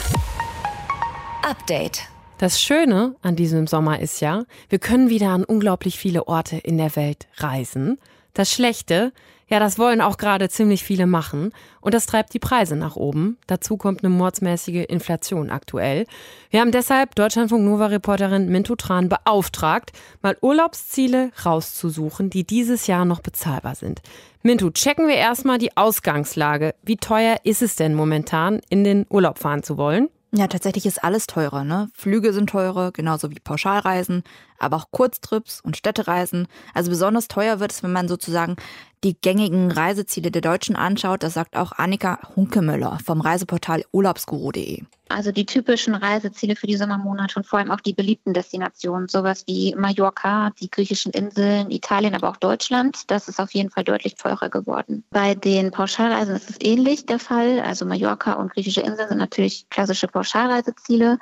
Update. 1.43 2.01
Das 2.37 2.59
Schöne 2.59 3.15
an 3.21 3.35
diesem 3.35 3.67
Sommer 3.67 3.99
ist 3.99 4.19
ja, 4.19 4.45
wir 4.67 4.79
können 4.79 5.09
wieder 5.09 5.29
an 5.29 5.43
unglaublich 5.43 5.99
viele 5.99 6.27
Orte 6.27 6.57
in 6.57 6.77
der 6.77 6.95
Welt 6.95 7.27
reisen. 7.37 7.99
Das 8.33 8.51
Schlechte, 8.51 9.13
ja, 9.51 9.59
das 9.59 9.77
wollen 9.77 9.99
auch 9.99 10.15
gerade 10.15 10.47
ziemlich 10.47 10.81
viele 10.81 11.05
machen 11.05 11.51
und 11.81 11.93
das 11.93 12.05
treibt 12.05 12.33
die 12.33 12.39
Preise 12.39 12.77
nach 12.77 12.95
oben. 12.95 13.37
Dazu 13.47 13.75
kommt 13.75 14.01
eine 14.01 14.09
mordsmäßige 14.09 14.85
Inflation 14.87 15.49
aktuell. 15.49 16.07
Wir 16.51 16.61
haben 16.61 16.71
deshalb 16.71 17.15
Deutschlandfunk 17.15 17.65
Nova 17.65 17.87
Reporterin 17.87 18.47
Mintu 18.47 18.75
Tran 18.75 19.09
beauftragt, 19.09 19.91
mal 20.21 20.37
Urlaubsziele 20.39 21.31
rauszusuchen, 21.45 22.29
die 22.29 22.45
dieses 22.45 22.87
Jahr 22.87 23.03
noch 23.03 23.19
bezahlbar 23.19 23.75
sind. 23.75 24.01
Mintu, 24.41 24.71
checken 24.71 25.09
wir 25.09 25.15
erstmal 25.15 25.57
die 25.57 25.75
Ausgangslage. 25.75 26.73
Wie 26.81 26.95
teuer 26.95 27.35
ist 27.43 27.61
es 27.61 27.75
denn 27.75 27.93
momentan, 27.93 28.61
in 28.69 28.85
den 28.85 29.05
Urlaub 29.09 29.37
fahren 29.37 29.63
zu 29.63 29.77
wollen? 29.77 30.07
Ja, 30.33 30.47
tatsächlich 30.47 30.85
ist 30.85 31.03
alles 31.03 31.27
teurer. 31.27 31.65
Ne? 31.65 31.89
Flüge 31.93 32.31
sind 32.31 32.49
teurer, 32.49 32.93
genauso 32.93 33.31
wie 33.31 33.39
Pauschalreisen, 33.43 34.23
aber 34.61 34.77
auch 34.77 34.91
Kurztrips 34.91 35.61
und 35.61 35.77
Städtereisen. 35.77 36.47
Also 36.73 36.89
besonders 36.89 37.27
teuer 37.27 37.59
wird 37.59 37.71
es, 37.71 37.83
wenn 37.83 37.91
man 37.91 38.07
sozusagen 38.07 38.55
die 39.03 39.15
gängigen 39.19 39.71
Reiseziele 39.71 40.29
der 40.29 40.41
Deutschen 40.41 40.75
anschaut. 40.75 41.23
Das 41.23 41.33
sagt 41.33 41.55
auch 41.55 41.71
Annika 41.73 42.19
Hunkemöller 42.35 42.99
vom 43.03 43.21
Reiseportal 43.21 43.83
urlaubsguru.de. 43.91 44.83
Also 45.09 45.31
die 45.31 45.45
typischen 45.45 45.95
Reiseziele 45.95 46.55
für 46.55 46.67
die 46.67 46.77
Sommermonate 46.77 47.37
und 47.37 47.45
vor 47.45 47.59
allem 47.59 47.71
auch 47.71 47.81
die 47.81 47.93
beliebten 47.93 48.33
Destinationen, 48.33 49.09
sowas 49.09 49.43
wie 49.45 49.75
Mallorca, 49.75 50.51
die 50.61 50.69
griechischen 50.69 51.11
Inseln, 51.11 51.69
Italien, 51.69 52.15
aber 52.15 52.29
auch 52.29 52.37
Deutschland, 52.37 53.11
das 53.11 53.27
ist 53.27 53.39
auf 53.39 53.53
jeden 53.53 53.71
Fall 53.71 53.83
deutlich 53.83 54.15
teurer 54.15 54.49
geworden. 54.49 55.03
Bei 55.09 55.35
den 55.35 55.71
Pauschalreisen 55.71 56.35
ist 56.35 56.49
es 56.49 56.57
ähnlich 56.61 57.05
der 57.07 57.19
Fall. 57.19 57.59
Also 57.59 57.85
Mallorca 57.85 58.33
und 58.33 58.53
griechische 58.53 58.81
Inseln 58.81 59.09
sind 59.09 59.17
natürlich 59.17 59.67
klassische 59.69 60.07
Pauschalreiseziele. 60.07 61.19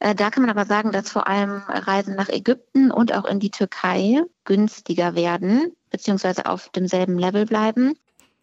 Äh, 0.00 0.14
da 0.14 0.30
kann 0.30 0.42
man 0.42 0.50
aber 0.50 0.66
sagen, 0.66 0.92
dass 0.92 1.10
vor 1.10 1.28
allem 1.28 1.62
Reisen 1.68 2.16
nach 2.16 2.30
Ägypten 2.30 2.90
und 2.90 3.14
auch 3.14 3.26
in 3.26 3.38
die 3.38 3.50
Türkei 3.50 4.22
günstiger 4.44 5.14
werden, 5.14 5.72
beziehungsweise 5.90 6.46
auf 6.46 6.70
demselben 6.70 7.18
Level 7.18 7.44
bleiben. 7.46 7.94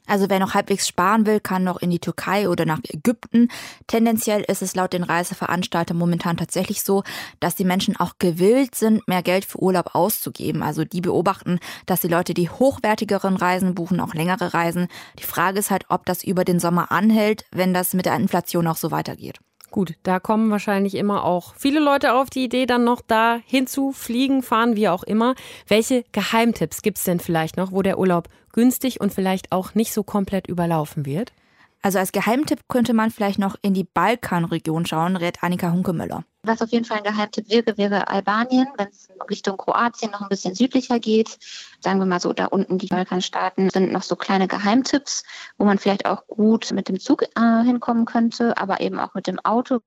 Also 0.10 0.30
wer 0.30 0.40
noch 0.40 0.54
halbwegs 0.54 0.88
sparen 0.88 1.26
will, 1.26 1.42
kann 1.42 1.66
noch 1.66 1.82
in 1.82 1.90
die 1.90 2.00
Türkei 2.00 2.48
oder 2.48 2.66
nach 2.66 2.80
Ägypten. 2.88 3.50
Tendenziell 3.88 4.42
ist 4.48 4.62
es 4.62 4.74
laut 4.74 4.94
den 4.94 5.04
Reiseveranstaltern 5.04 5.98
momentan 5.98 6.38
tatsächlich 6.38 6.82
so, 6.82 7.04
dass 7.42 7.56
die 7.56 7.66
Menschen 7.66 7.98
auch 7.98 8.14
gewillt 8.18 8.74
sind, 8.74 9.06
mehr 9.08 9.22
Geld 9.22 9.44
für 9.44 9.62
Urlaub 9.62 9.96
auszugeben. 9.96 10.64
Also 10.64 10.86
die 10.86 11.02
beobachten, 11.02 11.60
dass 11.88 12.02
die 12.02 12.08
Leute 12.08 12.34
die 12.34 12.50
hochwertigeren 12.50 13.36
Reisen 13.36 13.76
buchen, 13.76 14.00
auch 14.00 14.14
längere 14.14 14.54
Reisen. 14.54 14.88
Die 15.20 15.26
Frage 15.26 15.60
ist 15.60 15.72
halt, 15.72 15.86
ob 15.90 16.06
das 16.06 16.24
über 16.24 16.46
den 16.46 16.62
Sommer 16.62 16.92
anhält, 16.92 17.46
wenn 17.52 17.74
das 17.74 17.94
mit 17.94 18.06
der 18.06 18.16
Inflation 18.16 18.68
auch 18.68 18.78
so 18.78 18.92
weitergeht. 18.92 19.40
Gut, 19.70 19.96
da 20.04 20.20
kommen 20.20 20.50
wahrscheinlich 20.50 20.96
immer 20.96 21.26
auch 21.26 21.54
viele 21.56 21.80
Leute 21.80 22.14
auf 22.14 22.30
die 22.30 22.46
Idee, 22.46 22.66
dann 22.66 22.86
noch 22.86 23.02
da 23.02 23.40
hinzufliegen, 23.46 24.42
fahren, 24.42 24.76
wie 24.76 24.88
auch 24.88 25.04
immer. 25.04 25.36
Welche 25.68 26.06
Geheimtipps 26.14 26.82
gibt 26.82 26.98
es 26.98 27.04
denn 27.04 27.20
vielleicht 27.20 27.58
noch, 27.58 27.72
wo 27.72 27.82
der 27.82 28.00
Urlaub 28.00 28.30
günstig 28.54 29.02
und 29.02 29.14
vielleicht 29.14 29.52
auch 29.52 29.76
nicht 29.76 29.94
so 29.94 30.04
komplett 30.04 30.48
überlaufen 30.48 31.06
wird? 31.06 31.34
Also 31.82 32.00
als 32.00 32.12
Geheimtipp 32.12 32.68
könnte 32.68 32.94
man 32.94 33.12
vielleicht 33.12 33.40
noch 33.40 33.56
in 33.62 33.74
die 33.74 33.84
Balkanregion 33.84 34.86
schauen, 34.86 35.16
rät 35.16 35.44
Annika 35.44 35.72
Hunkemöller. 35.72 36.24
Was 36.44 36.62
auf 36.62 36.70
jeden 36.70 36.86
Fall 36.86 36.98
ein 37.00 37.04
Geheimtipp 37.04 37.50
wäre, 37.50 37.78
wäre 37.78 38.08
Albanien, 38.08 38.68
wenn 38.78 38.88
es 38.88 39.10
Richtung 39.30 39.58
Kroatien 39.58 40.12
noch 40.12 40.22
ein 40.22 40.30
bisschen 40.30 40.56
südlicher 40.56 41.00
geht. 41.00 41.38
Sagen 41.82 42.00
wir 42.00 42.06
mal 42.06 42.20
so, 42.20 42.34
da 42.34 42.46
unten 42.46 42.78
die 42.78 42.88
Balkanstaaten 42.88 43.70
sind 43.70 43.92
noch 43.92 44.04
so 44.04 44.16
kleine 44.16 44.48
Geheimtipps, 44.48 45.24
wo 45.58 45.66
man 45.66 45.78
vielleicht 45.78 46.06
auch 46.06 46.26
gut 46.28 46.72
mit 46.72 46.88
dem 46.88 47.00
Zug 47.00 47.24
äh, 47.24 47.64
hinkommen 47.64 48.06
könnte, 48.06 48.58
aber 48.58 48.80
eben 48.82 49.00
auch 49.00 49.14
mit 49.14 49.28
dem 49.28 49.40
Auto. 49.40 49.82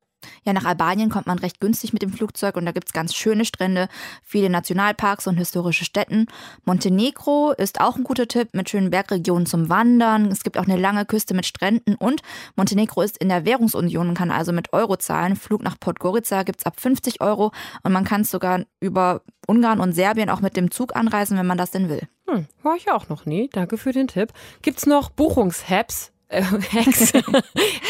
Ja, 0.45 0.53
nach 0.53 0.65
Albanien 0.65 1.11
kommt 1.11 1.27
man 1.27 1.39
recht 1.39 1.61
günstig 1.61 1.93
mit 1.93 2.03
dem 2.03 2.13
Flugzeug 2.13 2.57
und 2.57 2.67
da 2.67 2.73
gibt 2.73 2.89
es 2.89 2.93
ganz 2.93 3.15
schöne 3.15 3.45
Strände, 3.45 3.89
viele 4.23 4.51
Nationalparks 4.51 5.27
und 5.27 5.37
historische 5.37 5.85
Städten. 5.85 6.27
Montenegro 6.65 7.53
ist 7.53 7.81
auch 7.81 7.97
ein 7.97 8.05
guter 8.05 8.29
Tipp 8.29 8.49
mit 8.53 8.71
schönen 8.71 8.91
Bergregionen 8.91 9.47
zum 9.47 9.69
Wandern. 9.69 10.27
Es 10.27 10.43
gibt 10.43 10.59
auch 10.59 10.65
eine 10.65 10.77
lange 10.77 11.05
Küste 11.05 11.35
mit 11.35 11.47
Stränden 11.47 11.95
und 11.95 12.23
Montenegro 12.57 13.03
ist 13.03 13.19
in 13.19 13.29
der 13.29 13.45
Währungsunion 13.45 14.09
und 14.09 14.15
kann 14.15 14.31
also 14.31 14.53
mit 14.53 14.73
Euro 14.73 14.97
zahlen. 14.97 15.37
Flug 15.37 15.63
nach 15.63 15.79
Podgorica 15.79 16.43
gibt 16.43 16.61
es 16.61 16.67
ab 16.67 16.81
50 16.81 17.21
Euro 17.21 17.53
und 17.83 17.93
man 17.93 18.05
kann 18.05 18.23
es 18.23 18.31
sogar 18.31 18.65
über 18.81 19.23
Ungarn 19.47 19.81
und 19.81 19.93
Serbien 19.93 20.31
auch 20.31 20.41
mit 20.41 20.57
dem 20.57 20.71
Zug 20.71 20.97
anreisen, 20.97 21.39
wenn 21.39 21.47
man 21.47 21.59
das 21.59 21.71
denn 21.71 21.89
will. 21.89 22.03
Hm, 22.29 22.47
war 22.63 22.77
ich 22.77 22.91
auch 22.91 23.09
noch 23.09 23.27
nie. 23.27 23.49
Danke 23.53 23.79
für 23.79 23.93
den 23.93 24.09
Tipp. 24.09 24.33
Gibt 24.63 24.79
es 24.79 24.87
noch 24.87 25.11
Buchungshacks 25.11 26.13
äh, 26.31 26.43
Hacks. 26.73 27.13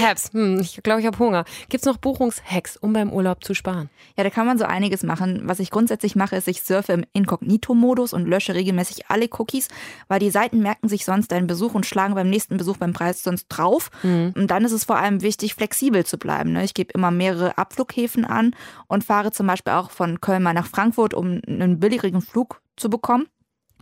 Hacks. 0.00 0.30
Hm, 0.40 0.60
ich 0.60 0.82
glaube, 0.82 1.00
ich 1.00 1.06
habe 1.06 1.18
Hunger. 1.18 1.44
Gibt 1.68 1.82
es 1.82 1.86
noch 1.86 1.96
Buchungshacks, 1.96 2.76
um 2.76 2.92
beim 2.92 3.12
Urlaub 3.12 3.42
zu 3.44 3.54
sparen? 3.54 3.90
Ja, 4.16 4.24
da 4.24 4.30
kann 4.30 4.46
man 4.46 4.58
so 4.58 4.64
einiges 4.64 5.02
machen. 5.02 5.42
Was 5.44 5.60
ich 5.60 5.70
grundsätzlich 5.70 6.14
mache, 6.14 6.36
ist, 6.36 6.48
ich 6.48 6.62
surfe 6.62 6.92
im 6.92 7.04
Inkognito-Modus 7.12 8.12
und 8.12 8.26
lösche 8.26 8.54
regelmäßig 8.54 9.08
alle 9.08 9.28
Cookies, 9.38 9.68
weil 10.08 10.20
die 10.20 10.30
Seiten 10.30 10.60
merken 10.60 10.88
sich 10.88 11.04
sonst 11.04 11.32
deinen 11.32 11.46
Besuch 11.46 11.74
und 11.74 11.86
schlagen 11.86 12.14
beim 12.14 12.30
nächsten 12.30 12.56
Besuch 12.56 12.76
beim 12.76 12.92
Preis 12.92 13.22
sonst 13.22 13.46
drauf. 13.48 13.90
Mhm. 14.02 14.32
Und 14.36 14.50
dann 14.50 14.64
ist 14.64 14.72
es 14.72 14.84
vor 14.84 14.96
allem 14.96 15.22
wichtig, 15.22 15.54
flexibel 15.54 16.04
zu 16.04 16.18
bleiben. 16.18 16.52
Ne? 16.52 16.64
Ich 16.64 16.74
gebe 16.74 16.92
immer 16.92 17.10
mehrere 17.10 17.58
Abflughäfen 17.58 18.24
an 18.24 18.54
und 18.86 19.04
fahre 19.04 19.32
zum 19.32 19.46
Beispiel 19.46 19.72
auch 19.72 19.90
von 19.90 20.20
Köln 20.20 20.42
mal 20.42 20.54
nach 20.54 20.66
Frankfurt, 20.66 21.14
um 21.14 21.40
einen 21.46 21.80
billigeren 21.80 22.22
Flug 22.22 22.62
zu 22.76 22.88
bekommen. 22.88 23.26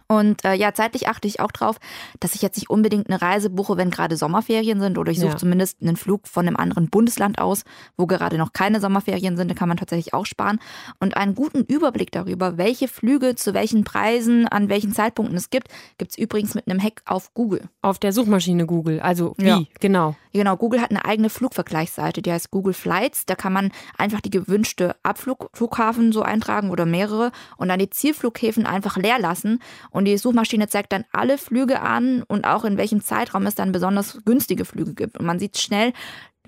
Und 0.08 0.42
äh, 0.44 0.54
ja, 0.54 0.72
zeitlich 0.72 1.06
achte 1.06 1.28
ich 1.28 1.40
auch 1.40 1.52
drauf, 1.52 1.76
dass 2.18 2.34
ich 2.34 2.40
jetzt 2.40 2.56
nicht 2.56 2.70
unbedingt 2.70 3.08
eine 3.10 3.20
Reise 3.20 3.50
buche, 3.50 3.76
wenn 3.76 3.90
gerade 3.90 4.16
Sommerferien 4.16 4.80
sind 4.80 4.96
oder 4.96 5.12
ich 5.12 5.20
suche 5.20 5.32
ja. 5.32 5.36
zumindest 5.36 5.82
einen 5.82 5.96
Flug 5.96 6.26
von 6.26 6.46
einem 6.46 6.56
anderen 6.56 6.88
Bundesland 6.88 7.38
aus, 7.38 7.64
wo 7.98 8.06
gerade 8.06 8.38
noch 8.38 8.54
keine 8.54 8.80
Sommerferien 8.80 9.36
sind. 9.36 9.50
Da 9.50 9.54
kann 9.54 9.68
man 9.68 9.76
tatsächlich 9.76 10.14
auch 10.14 10.24
sparen. 10.24 10.60
Und 10.98 11.16
einen 11.18 11.34
guten 11.34 11.62
Überblick 11.62 12.10
darüber, 12.10 12.56
welche 12.56 12.88
Flüge 12.88 13.34
zu 13.34 13.52
welchen 13.52 13.84
Preisen, 13.84 14.48
an 14.48 14.70
welchen 14.70 14.92
Zeitpunkten 14.92 15.36
es 15.36 15.50
gibt, 15.50 15.68
gibt 15.98 16.12
es 16.12 16.18
übrigens 16.18 16.54
mit 16.54 16.66
einem 16.66 16.82
Hack 16.82 17.02
auf 17.04 17.34
Google. 17.34 17.68
Auf 17.82 17.98
der 17.98 18.12
Suchmaschine 18.12 18.64
Google. 18.64 19.00
Also 19.00 19.34
wie? 19.36 19.46
Ja. 19.46 19.62
Genau. 19.80 20.16
Genau, 20.32 20.56
Google 20.56 20.80
hat 20.80 20.90
eine 20.90 21.04
eigene 21.04 21.30
Flugvergleichsseite, 21.30 22.22
die 22.22 22.30
heißt 22.30 22.50
Google 22.50 22.74
Flights. 22.74 23.26
Da 23.26 23.34
kann 23.34 23.52
man 23.52 23.72
einfach 23.96 24.20
die 24.20 24.30
gewünschte 24.30 24.94
Abflughafen 25.02 26.12
so 26.12 26.22
eintragen 26.22 26.70
oder 26.70 26.86
mehrere 26.86 27.32
und 27.56 27.68
dann 27.68 27.78
die 27.78 27.90
Zielflughäfen 27.90 28.66
einfach 28.66 28.96
leer 28.96 29.18
lassen. 29.18 29.60
Und 29.90 29.97
die 30.04 30.16
Suchmaschine 30.18 30.68
zeigt 30.68 30.92
dann 30.92 31.04
alle 31.12 31.38
Flüge 31.38 31.80
an 31.80 32.22
und 32.22 32.46
auch 32.46 32.64
in 32.64 32.76
welchem 32.76 33.02
Zeitraum 33.02 33.46
es 33.46 33.54
dann 33.54 33.72
besonders 33.72 34.18
günstige 34.24 34.64
Flüge 34.64 34.94
gibt. 34.94 35.18
Und 35.18 35.26
man 35.26 35.38
sieht 35.38 35.58
schnell, 35.58 35.92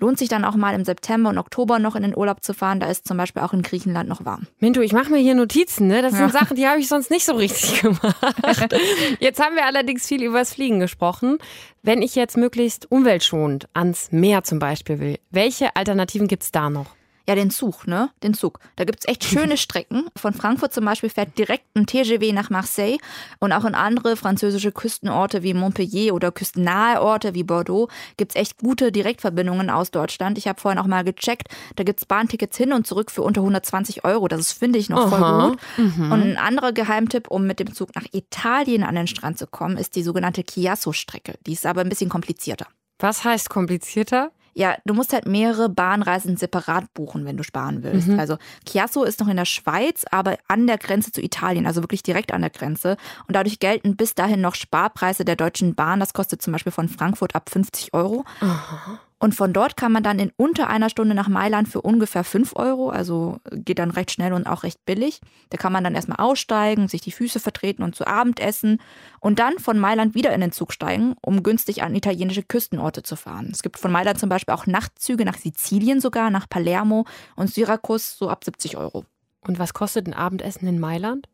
Lohnt 0.01 0.17
sich 0.17 0.29
dann 0.29 0.45
auch 0.45 0.55
mal 0.55 0.73
im 0.73 0.83
September 0.83 1.29
und 1.29 1.37
Oktober 1.37 1.77
noch 1.77 1.95
in 1.95 2.01
den 2.01 2.17
Urlaub 2.17 2.43
zu 2.43 2.55
fahren. 2.55 2.79
Da 2.79 2.89
ist 2.89 3.07
zum 3.07 3.17
Beispiel 3.17 3.43
auch 3.43 3.53
in 3.53 3.61
Griechenland 3.61 4.09
noch 4.09 4.25
warm. 4.25 4.47
Minto, 4.57 4.81
ich 4.81 4.93
mache 4.93 5.11
mir 5.11 5.19
hier 5.19 5.35
Notizen. 5.35 5.85
Ne? 5.85 6.01
Das 6.01 6.15
sind 6.15 6.31
Sachen, 6.31 6.57
die 6.57 6.67
habe 6.67 6.79
ich 6.79 6.87
sonst 6.87 7.11
nicht 7.11 7.23
so 7.23 7.33
richtig 7.33 7.81
gemacht. 7.83 8.75
Jetzt 9.19 9.39
haben 9.39 9.55
wir 9.55 9.67
allerdings 9.67 10.07
viel 10.07 10.23
über 10.23 10.39
das 10.39 10.55
Fliegen 10.55 10.79
gesprochen. 10.79 11.37
Wenn 11.83 12.01
ich 12.01 12.15
jetzt 12.15 12.35
möglichst 12.35 12.91
umweltschonend 12.91 13.67
ans 13.75 14.11
Meer 14.11 14.43
zum 14.43 14.57
Beispiel 14.57 14.99
will, 14.99 15.19
welche 15.29 15.75
Alternativen 15.75 16.27
gibt 16.27 16.41
es 16.41 16.51
da 16.51 16.71
noch? 16.71 16.95
Ja, 17.31 17.35
den 17.35 17.49
Zug, 17.49 17.87
ne? 17.87 18.09
Den 18.23 18.33
Zug. 18.33 18.59
Da 18.75 18.83
gibt 18.83 18.99
es 18.99 19.07
echt 19.07 19.23
schöne 19.23 19.55
Strecken. 19.57 20.09
Von 20.17 20.33
Frankfurt 20.33 20.73
zum 20.73 20.83
Beispiel 20.83 21.09
fährt 21.09 21.37
direkt 21.37 21.63
ein 21.77 21.85
TGW 21.85 22.33
nach 22.33 22.49
Marseille 22.49 22.97
und 23.39 23.53
auch 23.53 23.63
in 23.63 23.73
andere 23.73 24.17
französische 24.17 24.73
Küstenorte 24.73 25.41
wie 25.41 25.53
Montpellier 25.53 26.13
oder 26.13 26.33
küstennahe 26.33 27.01
Orte 27.01 27.33
wie 27.33 27.43
Bordeaux 27.43 27.87
gibt 28.17 28.33
es 28.33 28.35
echt 28.35 28.57
gute 28.57 28.91
Direktverbindungen 28.91 29.69
aus 29.69 29.91
Deutschland. 29.91 30.37
Ich 30.37 30.49
habe 30.49 30.59
vorhin 30.59 30.77
auch 30.77 30.87
mal 30.87 31.05
gecheckt, 31.05 31.47
da 31.77 31.85
gibt 31.85 32.01
es 32.01 32.05
Bahntickets 32.05 32.57
hin 32.57 32.73
und 32.73 32.85
zurück 32.85 33.11
für 33.11 33.21
unter 33.21 33.39
120 33.39 34.03
Euro. 34.03 34.27
Das 34.27 34.41
ist, 34.41 34.51
finde 34.51 34.77
ich, 34.77 34.89
noch 34.89 35.07
voll 35.07 35.23
Aha. 35.23 35.47
gut. 35.47 35.59
Mhm. 35.77 36.11
Und 36.11 36.21
ein 36.23 36.37
anderer 36.37 36.73
Geheimtipp, 36.73 37.31
um 37.31 37.47
mit 37.47 37.61
dem 37.61 37.73
Zug 37.73 37.95
nach 37.95 38.07
Italien 38.11 38.83
an 38.83 38.95
den 38.95 39.07
Strand 39.07 39.37
zu 39.37 39.47
kommen, 39.47 39.77
ist 39.77 39.95
die 39.95 40.03
sogenannte 40.03 40.43
Chiasso-Strecke. 40.43 41.35
Die 41.47 41.53
ist 41.53 41.65
aber 41.65 41.79
ein 41.79 41.87
bisschen 41.87 42.09
komplizierter. 42.09 42.67
Was 42.99 43.23
heißt 43.23 43.49
komplizierter? 43.49 44.31
Ja, 44.53 44.75
du 44.85 44.93
musst 44.93 45.13
halt 45.13 45.25
mehrere 45.25 45.69
Bahnreisen 45.69 46.37
separat 46.37 46.93
buchen, 46.93 47.25
wenn 47.25 47.37
du 47.37 47.43
sparen 47.43 47.83
willst. 47.83 48.09
Mhm. 48.09 48.19
Also 48.19 48.37
Chiasso 48.67 49.03
ist 49.03 49.19
noch 49.19 49.27
in 49.27 49.37
der 49.37 49.45
Schweiz, 49.45 50.05
aber 50.11 50.37
an 50.47 50.67
der 50.67 50.77
Grenze 50.77 51.11
zu 51.11 51.21
Italien, 51.21 51.65
also 51.65 51.81
wirklich 51.81 52.03
direkt 52.03 52.33
an 52.33 52.41
der 52.41 52.49
Grenze. 52.49 52.97
Und 53.27 53.35
dadurch 53.35 53.59
gelten 53.59 53.95
bis 53.95 54.13
dahin 54.13 54.41
noch 54.41 54.55
Sparpreise 54.55 55.25
der 55.25 55.35
Deutschen 55.35 55.75
Bahn. 55.75 55.99
Das 55.99 56.13
kostet 56.13 56.41
zum 56.41 56.53
Beispiel 56.53 56.71
von 56.71 56.89
Frankfurt 56.89 57.35
ab 57.35 57.49
50 57.49 57.93
Euro. 57.93 58.25
Aha. 58.41 58.99
Und 59.21 59.35
von 59.35 59.53
dort 59.53 59.77
kann 59.77 59.91
man 59.91 60.01
dann 60.01 60.17
in 60.17 60.31
unter 60.35 60.67
einer 60.67 60.89
Stunde 60.89 61.13
nach 61.13 61.27
Mailand 61.27 61.67
für 61.67 61.81
ungefähr 61.81 62.23
5 62.23 62.55
Euro, 62.55 62.89
also 62.89 63.37
geht 63.51 63.77
dann 63.77 63.91
recht 63.91 64.09
schnell 64.09 64.33
und 64.33 64.47
auch 64.47 64.63
recht 64.63 64.83
billig. 64.83 65.21
Da 65.51 65.57
kann 65.57 65.71
man 65.71 65.83
dann 65.83 65.93
erstmal 65.93 66.17
aussteigen, 66.17 66.87
sich 66.87 67.01
die 67.01 67.11
Füße 67.11 67.39
vertreten 67.39 67.83
und 67.83 67.93
zu 67.93 68.07
Abend 68.07 68.39
essen 68.39 68.81
und 69.19 69.37
dann 69.37 69.59
von 69.59 69.77
Mailand 69.77 70.15
wieder 70.15 70.33
in 70.33 70.41
den 70.41 70.51
Zug 70.51 70.73
steigen, 70.73 71.13
um 71.21 71.43
günstig 71.43 71.83
an 71.83 71.93
italienische 71.93 72.41
Küstenorte 72.41 73.03
zu 73.03 73.15
fahren. 73.15 73.49
Es 73.51 73.61
gibt 73.61 73.77
von 73.77 73.91
Mailand 73.91 74.17
zum 74.17 74.29
Beispiel 74.29 74.55
auch 74.55 74.65
Nachtzüge 74.65 75.23
nach 75.23 75.37
Sizilien 75.37 76.01
sogar, 76.01 76.31
nach 76.31 76.49
Palermo 76.49 77.05
und 77.35 77.53
Syrakus 77.53 78.17
so 78.17 78.27
ab 78.27 78.43
70 78.43 78.75
Euro. 78.77 79.05
Und 79.41 79.59
was 79.59 79.75
kostet 79.75 80.07
ein 80.07 80.15
Abendessen 80.15 80.67
in 80.67 80.79
Mailand? 80.79 81.27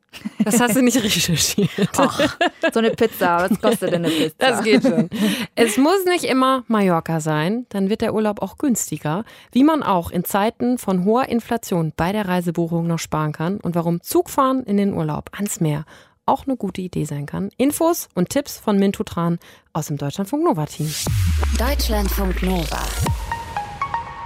Das 0.43 0.59
hast 0.59 0.75
du 0.75 0.81
nicht 0.81 0.97
recherchiert. 1.01 1.69
Ach, 1.97 2.37
so 2.73 2.79
eine 2.79 2.91
Pizza, 2.91 3.49
was 3.49 3.61
kostet 3.61 3.93
denn 3.93 4.05
eine 4.05 4.13
Pizza? 4.13 4.35
Das 4.37 4.63
geht 4.63 4.83
schon. 4.83 5.09
Es 5.55 5.77
muss 5.77 6.05
nicht 6.05 6.23
immer 6.23 6.63
Mallorca 6.67 7.19
sein, 7.19 7.65
dann 7.69 7.89
wird 7.89 8.01
der 8.01 8.13
Urlaub 8.13 8.41
auch 8.41 8.57
günstiger. 8.57 9.25
Wie 9.51 9.63
man 9.63 9.83
auch 9.83 10.09
in 10.11 10.23
Zeiten 10.23 10.77
von 10.77 11.05
hoher 11.05 11.29
Inflation 11.29 11.93
bei 11.95 12.11
der 12.11 12.27
Reisebuchung 12.27 12.87
noch 12.87 12.99
sparen 12.99 13.31
kann 13.31 13.57
und 13.57 13.75
warum 13.75 14.01
Zugfahren 14.01 14.63
in 14.63 14.77
den 14.77 14.93
Urlaub 14.93 15.29
ans 15.33 15.59
Meer 15.59 15.85
auch 16.25 16.45
eine 16.45 16.57
gute 16.57 16.81
Idee 16.81 17.05
sein 17.05 17.25
kann. 17.25 17.49
Infos 17.57 18.09
und 18.13 18.29
Tipps 18.29 18.57
von 18.57 18.77
Mintu 18.77 19.03
Tran 19.03 19.39
aus 19.73 19.87
dem 19.87 19.97
Deutschlandfunk 19.97 20.43
Nova 20.43 20.65
Team. 20.65 20.93
Deutschlandfunk 21.57 22.43
Nova. 22.43 22.83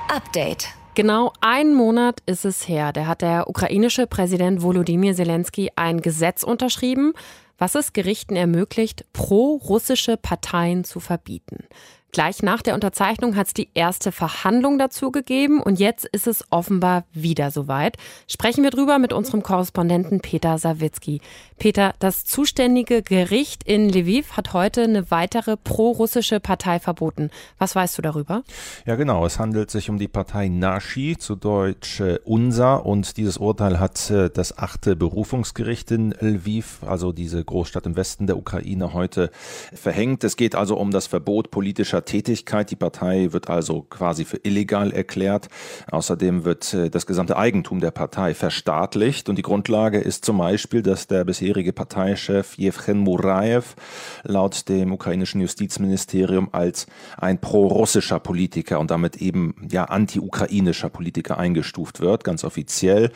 Update. 0.09 0.80
Genau 0.93 1.31
einen 1.39 1.73
Monat 1.73 2.21
ist 2.25 2.43
es 2.43 2.67
her. 2.67 2.91
Da 2.91 3.05
hat 3.05 3.21
der 3.21 3.47
ukrainische 3.47 4.07
Präsident 4.07 4.61
Volodymyr 4.61 5.15
Zelensky 5.15 5.71
ein 5.77 6.01
Gesetz 6.01 6.43
unterschrieben, 6.43 7.13
was 7.57 7.75
es 7.75 7.93
Gerichten 7.93 8.35
ermöglicht, 8.35 9.05
pro-russische 9.13 10.17
Parteien 10.17 10.83
zu 10.83 10.99
verbieten. 10.99 11.63
Gleich 12.11 12.43
nach 12.43 12.61
der 12.61 12.73
Unterzeichnung 12.73 13.37
hat 13.37 13.47
es 13.47 13.53
die 13.53 13.69
erste 13.73 14.11
Verhandlung 14.11 14.77
dazu 14.77 15.11
gegeben 15.11 15.61
und 15.61 15.79
jetzt 15.79 16.05
ist 16.05 16.27
es 16.27 16.43
offenbar 16.49 17.05
wieder 17.13 17.51
soweit. 17.51 17.95
Sprechen 18.27 18.63
wir 18.63 18.69
drüber 18.69 18.99
mit 18.99 19.13
unserem 19.13 19.43
Korrespondenten 19.43 20.19
Peter 20.19 20.57
Sawicki. 20.57 21.21
Peter, 21.57 21.93
das 21.99 22.25
zuständige 22.25 23.01
Gericht 23.01 23.63
in 23.63 23.87
Lviv 23.87 24.35
hat 24.35 24.51
heute 24.51 24.83
eine 24.83 25.09
weitere 25.09 25.55
pro-russische 25.55 26.41
Partei 26.41 26.79
verboten. 26.79 27.29
Was 27.59 27.75
weißt 27.75 27.97
du 27.97 28.01
darüber? 28.01 28.43
Ja, 28.85 28.95
genau. 28.95 29.25
Es 29.25 29.39
handelt 29.39 29.71
sich 29.71 29.89
um 29.89 29.97
die 29.97 30.09
Partei 30.09 30.49
Nashi, 30.49 31.17
zu 31.17 31.35
Deutsch 31.35 32.01
äh, 32.01 32.19
UNSA. 32.25 32.75
Und 32.75 33.15
dieses 33.15 33.37
Urteil 33.37 33.79
hat 33.79 34.09
äh, 34.09 34.29
das 34.29 34.57
achte 34.57 34.97
Berufungsgericht 34.97 35.91
in 35.91 36.13
Lviv, 36.19 36.79
also 36.85 37.13
diese 37.13 37.41
Großstadt 37.45 37.85
im 37.85 37.95
Westen 37.95 38.27
der 38.27 38.37
Ukraine, 38.37 38.93
heute 38.93 39.29
verhängt. 39.71 40.25
Es 40.25 40.35
geht 40.35 40.55
also 40.55 40.77
um 40.77 40.91
das 40.91 41.07
Verbot 41.07 41.51
politischer 41.51 42.00
Tätigkeit. 42.05 42.71
Die 42.71 42.75
Partei 42.75 43.31
wird 43.31 43.49
also 43.49 43.83
quasi 43.83 44.25
für 44.25 44.37
illegal 44.43 44.91
erklärt. 44.91 45.47
Außerdem 45.91 46.45
wird 46.45 46.73
äh, 46.73 46.89
das 46.89 47.05
gesamte 47.05 47.37
Eigentum 47.37 47.79
der 47.79 47.91
Partei 47.91 48.33
verstaatlicht 48.33 49.29
und 49.29 49.35
die 49.37 49.41
Grundlage 49.41 49.99
ist 49.99 50.25
zum 50.25 50.37
Beispiel, 50.37 50.81
dass 50.81 51.07
der 51.07 51.25
bisherige 51.25 51.73
Parteichef 51.73 52.57
Jewchen 52.57 52.99
Muraev 52.99 53.75
laut 54.23 54.67
dem 54.69 54.91
ukrainischen 54.91 55.41
Justizministerium 55.41 56.49
als 56.51 56.87
ein 57.17 57.39
pro-russischer 57.39 58.19
Politiker 58.19 58.79
und 58.79 58.91
damit 58.91 59.17
eben 59.17 59.55
ja 59.69 59.85
anti-ukrainischer 59.85 60.89
Politiker 60.89 61.37
eingestuft 61.37 61.99
wird, 61.99 62.23
ganz 62.23 62.43
offiziell. 62.43 63.11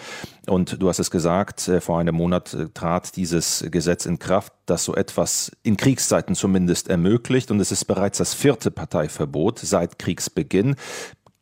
Und 0.48 0.82
du 0.82 0.89
hast 0.89 1.00
es 1.00 1.12
gesagt, 1.12 1.68
äh, 1.68 1.82
vor 1.82 2.00
einem 2.00 2.15
Monat 2.15 2.54
äh, 2.54 2.68
trat 2.74 3.15
dieses 3.15 3.65
Gesetz 3.70 4.06
in 4.06 4.20
Kraft, 4.20 4.54
das 4.66 4.84
so 4.84 4.96
etwas 4.96 5.52
in 5.64 5.78
Kriegszeiten 5.78 6.36
zumindest 6.36 6.90
ermöglicht. 6.90 7.52
Und 7.52 7.60
es 7.60 7.72
ist 7.72 7.86
bereits 7.86 8.18
das 8.18 8.34
vierte 8.34 8.72
Parteiverbot 8.72 9.60
seit 9.60 10.00
Kriegsbeginn. 10.00 10.76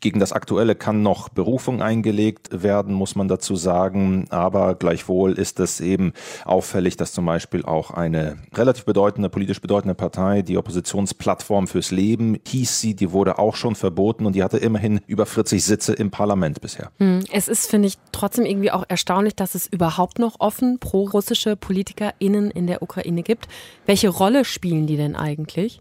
Gegen 0.04 0.20
das 0.20 0.34
aktuelle 0.34 0.76
kann 0.76 1.02
noch 1.02 1.30
Berufung 1.30 1.82
eingelegt 1.82 2.62
werden, 2.62 2.94
muss 2.94 3.16
man 3.16 3.30
dazu 3.30 3.56
sagen. 3.56 4.26
Aber 4.32 4.76
gleichwohl 4.76 5.32
ist 5.32 5.62
es 5.62 5.80
eben 5.80 6.12
auffällig, 6.44 6.98
dass 6.98 7.14
zum 7.14 7.26
Beispiel 7.26 7.64
auch 7.64 7.90
eine 7.90 8.36
relativ 8.54 8.84
bedeutende, 8.84 9.30
politisch 9.30 9.62
bedeutende 9.62 9.96
Partei, 9.96 10.42
die 10.42 10.58
Oppositionsplattform 10.58 11.68
fürs 11.68 11.92
Leben, 11.92 12.38
hieß 12.46 12.82
sie, 12.82 12.96
die 12.96 13.14
wurde 13.14 13.40
auch 13.40 13.56
schon 13.56 13.76
verboten 13.76 14.26
und 14.26 14.36
die 14.36 14.44
hatte 14.44 14.58
immerhin 14.58 15.00
über 15.08 15.26
40 15.26 15.64
Sitze 15.64 15.94
im 15.94 16.12
Parlament 16.12 16.60
bisher. 16.60 16.92
Hm, 17.00 17.24
es 17.32 17.48
ist, 17.48 17.70
finde 17.70 17.88
ich, 17.88 17.98
trotzdem 18.12 18.44
irgendwie 18.46 18.72
auch 18.72 18.84
erstaunlich, 18.90 19.38
dass 19.38 19.56
es 19.56 19.68
überhaupt 19.68 20.20
noch 20.20 20.36
offen 20.40 20.80
pro-russische 20.80 21.56
PolitikerInnen 21.56 22.52
in 22.52 22.68
der 22.68 22.82
Ukraine 22.82 23.24
gibt. 23.24 23.48
Welche 23.86 24.10
Rolle 24.10 24.44
spielen 24.44 24.86
die 24.86 24.98
denn 24.98 25.16
eigentlich? 25.16 25.80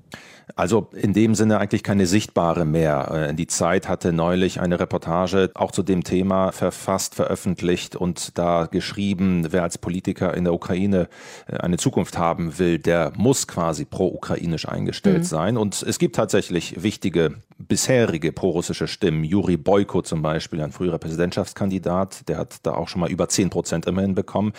Also 0.54 0.88
in 0.92 1.12
dem 1.12 1.34
Sinne 1.34 1.58
eigentlich 1.58 1.82
keine 1.82 2.06
sichtbare 2.06 2.64
mehr. 2.64 3.28
Äh, 3.30 3.34
die 3.34 3.46
Zeit 3.46 3.88
hatte 3.88 4.11
hatte 4.12 4.16
neulich 4.16 4.60
eine 4.60 4.78
Reportage 4.78 5.50
auch 5.54 5.70
zu 5.72 5.82
dem 5.82 6.04
Thema 6.04 6.52
verfasst, 6.52 7.14
veröffentlicht 7.14 7.96
und 7.96 8.36
da 8.38 8.66
geschrieben, 8.66 9.48
wer 9.50 9.62
als 9.62 9.78
Politiker 9.78 10.34
in 10.34 10.44
der 10.44 10.52
Ukraine 10.52 11.08
äh, 11.46 11.56
eine 11.56 11.78
Zukunft 11.78 12.18
haben 12.18 12.58
will, 12.58 12.78
der 12.78 13.12
muss 13.16 13.48
quasi 13.48 13.84
pro-ukrainisch 13.84 14.68
eingestellt 14.68 15.20
mhm. 15.20 15.24
sein. 15.24 15.56
Und 15.56 15.82
es 15.82 15.98
gibt 15.98 16.16
tatsächlich 16.16 16.82
wichtige 16.82 17.36
bisherige 17.68 18.32
prorussische 18.32 18.86
Stimmen. 18.86 19.24
Juri 19.24 19.56
Boyko 19.56 20.02
zum 20.02 20.22
Beispiel, 20.22 20.60
ein 20.60 20.72
früherer 20.72 20.98
Präsidentschaftskandidat, 20.98 22.28
der 22.28 22.38
hat 22.38 22.56
da 22.62 22.74
auch 22.74 22.88
schon 22.88 23.00
mal 23.00 23.10
über 23.10 23.28
10 23.28 23.50
Prozent 23.50 23.86
immerhin 23.86 24.14
bekommen, 24.14 24.52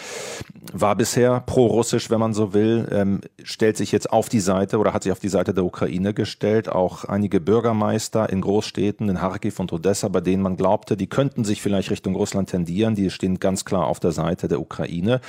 war 0.72 0.96
bisher 0.96 1.42
prorussisch, 1.42 2.10
wenn 2.10 2.20
man 2.20 2.34
so 2.34 2.54
will, 2.54 2.88
ähm, 2.92 3.22
stellt 3.44 3.78
sich 3.78 3.92
jetzt 3.92 4.12
auf 4.12 4.30
die 4.30 4.40
Seite 4.40 4.78
oder 4.78 4.94
hat 4.94 5.04
sich 5.04 5.12
auf 5.12 5.20
die 5.20 5.30
Seite 5.30 5.54
der 5.54 5.66
Ukraine 5.66 6.14
gestellt. 6.14 6.70
Auch 6.70 7.06
einige 7.06 7.40
Bürgermeister 7.40 8.30
in 8.30 8.42
Großstädten, 8.42 9.10
in 9.10 9.18
Kharkiv 9.18 9.60
und 9.60 9.74
Odessa, 9.74 10.08
bei 10.08 10.22
denen 10.22 10.42
man 10.42 10.58
glaubte, 10.58 10.98
die 10.98 11.08
könnten 11.08 11.44
sich 11.44 11.62
vielleicht 11.62 11.92
Richtung 11.92 12.16
Russland 12.16 12.50
tendieren, 12.50 12.96
die 12.96 13.10
stehen 13.10 13.40
ganz 13.40 13.66
klar 13.66 13.88
auf 13.88 14.00
der 14.00 14.12
Seite 14.12 14.48
der 14.48 14.60
Ukraine. 14.60 15.22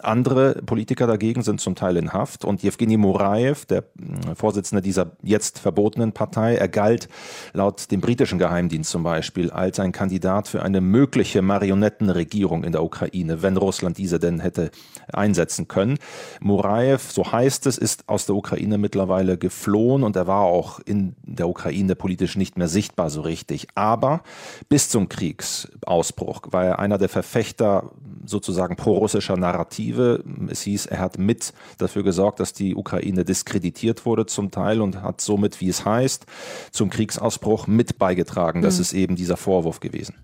Andere 0.00 0.62
Politiker 0.66 1.06
dagegen 1.06 1.42
sind 1.42 1.60
zum 1.60 1.74
Teil 1.74 1.96
in 1.96 2.12
Haft 2.12 2.44
und 2.44 2.62
Jewgeni 2.62 2.96
Moraev, 2.96 3.64
der 3.66 3.78
äh, 3.78 4.34
Vorsitzende 4.34 4.82
dieser 4.82 5.12
jetzt 5.22 5.58
verbotenen 5.58 6.12
Partei, 6.12 6.56
er 6.56 6.68
galt 6.68 7.08
laut 7.52 7.90
dem 7.90 8.00
britischen 8.00 8.38
Geheimdienst 8.38 8.90
zum 8.90 9.02
Beispiel 9.02 9.50
als 9.50 9.80
ein 9.80 9.92
Kandidat 9.92 10.48
für 10.48 10.62
eine 10.62 10.80
mögliche 10.80 11.42
Marionettenregierung 11.42 12.64
in 12.64 12.72
der 12.72 12.82
Ukraine, 12.82 13.42
wenn 13.42 13.56
Russland 13.56 13.98
diese 13.98 14.18
denn 14.18 14.40
hätte 14.40 14.70
einsetzen 15.12 15.68
können. 15.68 15.98
Moraev, 16.40 17.10
so 17.10 17.30
heißt 17.30 17.66
es, 17.66 17.78
ist 17.78 18.08
aus 18.08 18.26
der 18.26 18.34
Ukraine 18.34 18.78
mittlerweile 18.78 19.38
geflohen 19.38 20.02
und 20.02 20.16
er 20.16 20.26
war 20.26 20.42
auch 20.42 20.80
in 20.80 21.14
der 21.22 21.48
Ukraine 21.48 21.94
politisch 21.96 22.36
nicht 22.36 22.58
mehr 22.58 22.68
sichtbar 22.68 23.10
so 23.10 23.22
richtig. 23.22 23.68
Aber 23.74 24.22
bis 24.68 24.88
zum 24.88 25.08
Kriegsausbruch 25.08 26.42
war 26.50 26.64
er 26.64 26.78
einer 26.78 26.98
der 26.98 27.08
Verfechter 27.08 27.90
sozusagen 28.26 28.76
prorussischer 28.76 29.36
Narrative. 29.36 30.22
Es 30.48 30.62
hieß, 30.62 30.86
er 30.86 31.00
hat 31.00 31.18
mit 31.18 31.52
dafür 31.78 32.02
gesorgt, 32.02 32.40
dass 32.40 32.52
die 32.52 32.74
Ukraine 32.74 33.24
diskreditiert 33.24 34.06
wurde 34.06 34.26
zum 34.26 34.50
Teil 34.50 34.80
und 34.80 35.02
hat 35.02 35.20
somit, 35.20 35.60
wie 35.60 35.68
es 35.68 35.84
heißt, 35.84 36.26
zum 36.70 36.90
Kriegsausbruch 37.04 37.66
mit 37.66 37.98
beigetragen. 37.98 38.62
Das 38.62 38.76
mhm. 38.76 38.80
ist 38.82 38.92
eben 38.94 39.16
dieser 39.16 39.36
Vorwurf 39.36 39.80
gewesen. 39.80 40.14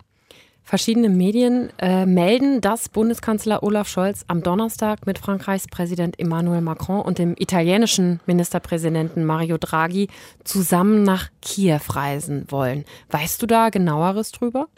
Verschiedene 0.63 1.09
Medien 1.09 1.71
äh, 1.79 2.07
melden, 2.07 2.61
dass 2.61 2.89
Bundeskanzler 2.89 3.63
Olaf 3.65 3.89
Scholz 3.89 4.25
am 4.29 4.43
Donnerstag 4.43 5.05
mit 5.05 5.19
Frankreichs 5.19 5.67
Präsident 5.67 6.19
Emmanuel 6.21 6.61
Macron 6.61 7.01
und 7.01 7.19
dem 7.19 7.35
italienischen 7.37 8.21
Ministerpräsidenten 8.27 9.25
Mario 9.25 9.59
Draghi 9.59 10.09
zusammen 10.45 11.03
nach 11.03 11.29
Kiew 11.43 11.81
reisen 11.89 12.47
wollen. 12.51 12.85
Weißt 13.11 13.43
du 13.43 13.47
da 13.47 13.71
genaueres 13.71 14.31
drüber? 14.31 14.69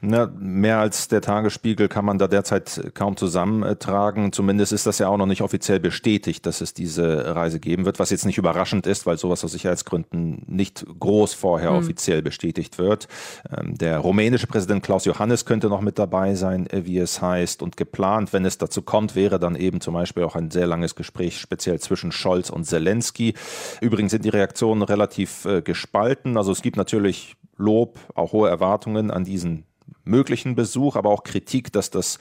Na, 0.00 0.30
mehr 0.38 0.78
als 0.78 1.08
der 1.08 1.20
Tagesspiegel 1.20 1.88
kann 1.88 2.04
man 2.04 2.18
da 2.18 2.28
derzeit 2.28 2.92
kaum 2.94 3.16
zusammentragen. 3.16 4.32
Zumindest 4.32 4.72
ist 4.72 4.86
das 4.86 4.98
ja 4.98 5.08
auch 5.08 5.16
noch 5.16 5.26
nicht 5.26 5.42
offiziell 5.42 5.80
bestätigt, 5.80 6.46
dass 6.46 6.60
es 6.60 6.74
diese 6.74 7.34
Reise 7.34 7.60
geben 7.60 7.84
wird, 7.84 7.98
was 7.98 8.10
jetzt 8.10 8.26
nicht 8.26 8.38
überraschend 8.38 8.86
ist, 8.86 9.06
weil 9.06 9.18
sowas 9.18 9.44
aus 9.44 9.52
Sicherheitsgründen 9.52 10.42
nicht 10.46 10.84
groß 10.98 11.34
vorher 11.34 11.72
mhm. 11.72 11.78
offiziell 11.78 12.22
bestätigt 12.22 12.78
wird. 12.78 13.08
Ähm, 13.56 13.76
der 13.76 13.98
rumänische 13.98 14.46
Präsident 14.46 14.82
Klaus 14.82 15.04
Johannes 15.04 15.44
könnte 15.44 15.68
noch 15.68 15.80
mit 15.80 15.98
dabei 15.98 16.34
sein, 16.34 16.68
äh, 16.70 16.84
wie 16.84 16.98
es 16.98 17.20
heißt. 17.20 17.62
Und 17.62 17.76
geplant, 17.76 18.32
wenn 18.32 18.44
es 18.44 18.58
dazu 18.58 18.82
kommt, 18.82 19.14
wäre 19.14 19.38
dann 19.38 19.56
eben 19.56 19.80
zum 19.80 19.94
Beispiel 19.94 20.24
auch 20.24 20.36
ein 20.36 20.50
sehr 20.50 20.66
langes 20.66 20.94
Gespräch 20.94 21.38
speziell 21.40 21.80
zwischen 21.80 22.12
Scholz 22.12 22.50
und 22.50 22.64
Zelensky. 22.64 23.34
Übrigens 23.80 24.12
sind 24.12 24.24
die 24.24 24.30
Reaktionen 24.30 24.82
relativ 24.82 25.44
äh, 25.44 25.62
gespalten. 25.62 26.36
Also 26.36 26.52
es 26.52 26.62
gibt 26.62 26.76
natürlich 26.76 27.36
Lob, 27.56 27.98
auch 28.14 28.32
hohe 28.32 28.48
Erwartungen 28.48 29.10
an 29.10 29.24
diesen 29.24 29.64
möglichen 30.08 30.54
Besuch, 30.54 30.96
aber 30.96 31.10
auch 31.10 31.22
Kritik, 31.22 31.72
dass 31.72 31.90
das 31.90 32.18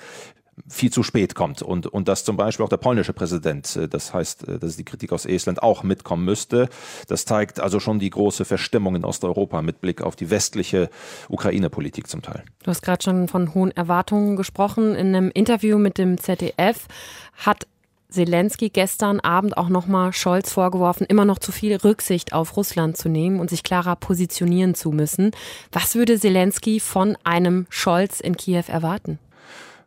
viel 0.68 0.92
zu 0.92 1.04
spät 1.04 1.36
kommt 1.36 1.62
und, 1.62 1.86
und 1.86 2.08
dass 2.08 2.24
zum 2.24 2.36
Beispiel 2.36 2.66
auch 2.66 2.70
der 2.70 2.78
polnische 2.78 3.14
Präsident, 3.14 3.76
äh, 3.76 3.88
das 3.88 4.14
heißt, 4.14 4.48
äh, 4.48 4.60
dass 4.60 4.76
die 4.76 4.84
Kritik 4.84 5.12
aus 5.12 5.26
Estland 5.26 5.62
auch 5.62 5.84
mitkommen 5.84 6.26
müsste. 6.26 6.70
Das 7.08 7.26
zeigt 7.26 7.60
also 7.60 7.80
schon 7.80 8.00
die 8.00 8.10
große 8.10 8.44
Verstimmung 8.44 8.96
in 8.96 9.06
Osteuropa 9.06 9.62
mit 9.62 9.82
Blick 9.82 10.02
auf 10.02 10.16
die 10.16 10.30
westliche 10.30 10.90
Ukraine-Politik 11.30 12.08
zum 12.08 12.22
Teil. 12.22 12.44
Du 12.64 12.72
hast 12.72 12.82
gerade 12.82 13.04
schon 13.04 13.28
von 13.28 13.54
hohen 13.54 13.72
Erwartungen 13.72 14.36
gesprochen. 14.36 14.96
In 14.96 15.16
einem 15.16 15.32
Interview 15.32 15.78
mit 15.78 15.98
dem 15.98 16.18
ZDF 16.18 16.88
hat 17.36 17.68
Zelensky 18.10 18.70
gestern 18.70 19.20
Abend 19.20 19.58
auch 19.58 19.70
nochmal 19.70 20.14
Scholz 20.14 20.52
vorgeworfen, 20.52 21.06
immer 21.08 21.26
noch 21.26 21.40
zu 21.40 21.52
viel 21.52 21.76
Rücksicht 21.76 22.32
auf 22.32 22.56
Russland 22.56 22.96
zu 22.96 23.10
nehmen 23.10 23.40
und 23.40 23.50
sich 23.50 23.64
klarer 23.64 23.96
positionieren 23.98 24.76
zu 24.76 24.92
müssen. 24.92 25.32
Was 25.72 25.96
würde 25.96 26.18
Zelensky 26.18 26.80
von 26.80 27.18
einem 27.24 27.68
Scholz 27.70 28.22
in 28.22 28.38
Kiew 28.38 28.64
erwarten? 28.68 29.20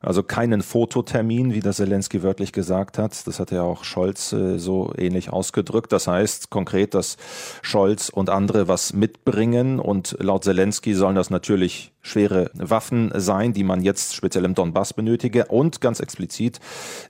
Also 0.02 0.22
keinen 0.22 0.62
Fototermin, 0.62 1.52
wie 1.52 1.60
das 1.60 1.76
Zelensky 1.76 2.22
wörtlich 2.22 2.52
gesagt 2.52 2.96
hat. 2.96 3.26
Das 3.26 3.38
hat 3.38 3.50
ja 3.50 3.62
auch 3.62 3.84
Scholz 3.84 4.32
äh, 4.32 4.58
so 4.58 4.94
ähnlich 4.96 5.30
ausgedrückt. 5.30 5.92
Das 5.92 6.06
heißt 6.06 6.48
konkret, 6.48 6.94
dass 6.94 7.18
Scholz 7.60 8.08
und 8.08 8.30
andere 8.30 8.66
was 8.66 8.94
mitbringen. 8.94 9.78
Und 9.78 10.16
laut 10.18 10.44
Zelensky 10.44 10.94
sollen 10.94 11.16
das 11.16 11.28
natürlich 11.28 11.92
schwere 12.00 12.50
Waffen 12.54 13.12
sein, 13.14 13.52
die 13.52 13.62
man 13.62 13.82
jetzt 13.82 14.14
speziell 14.14 14.46
im 14.46 14.54
Donbass 14.54 14.94
benötige. 14.94 15.44
Und 15.46 15.82
ganz 15.82 16.00
explizit 16.00 16.60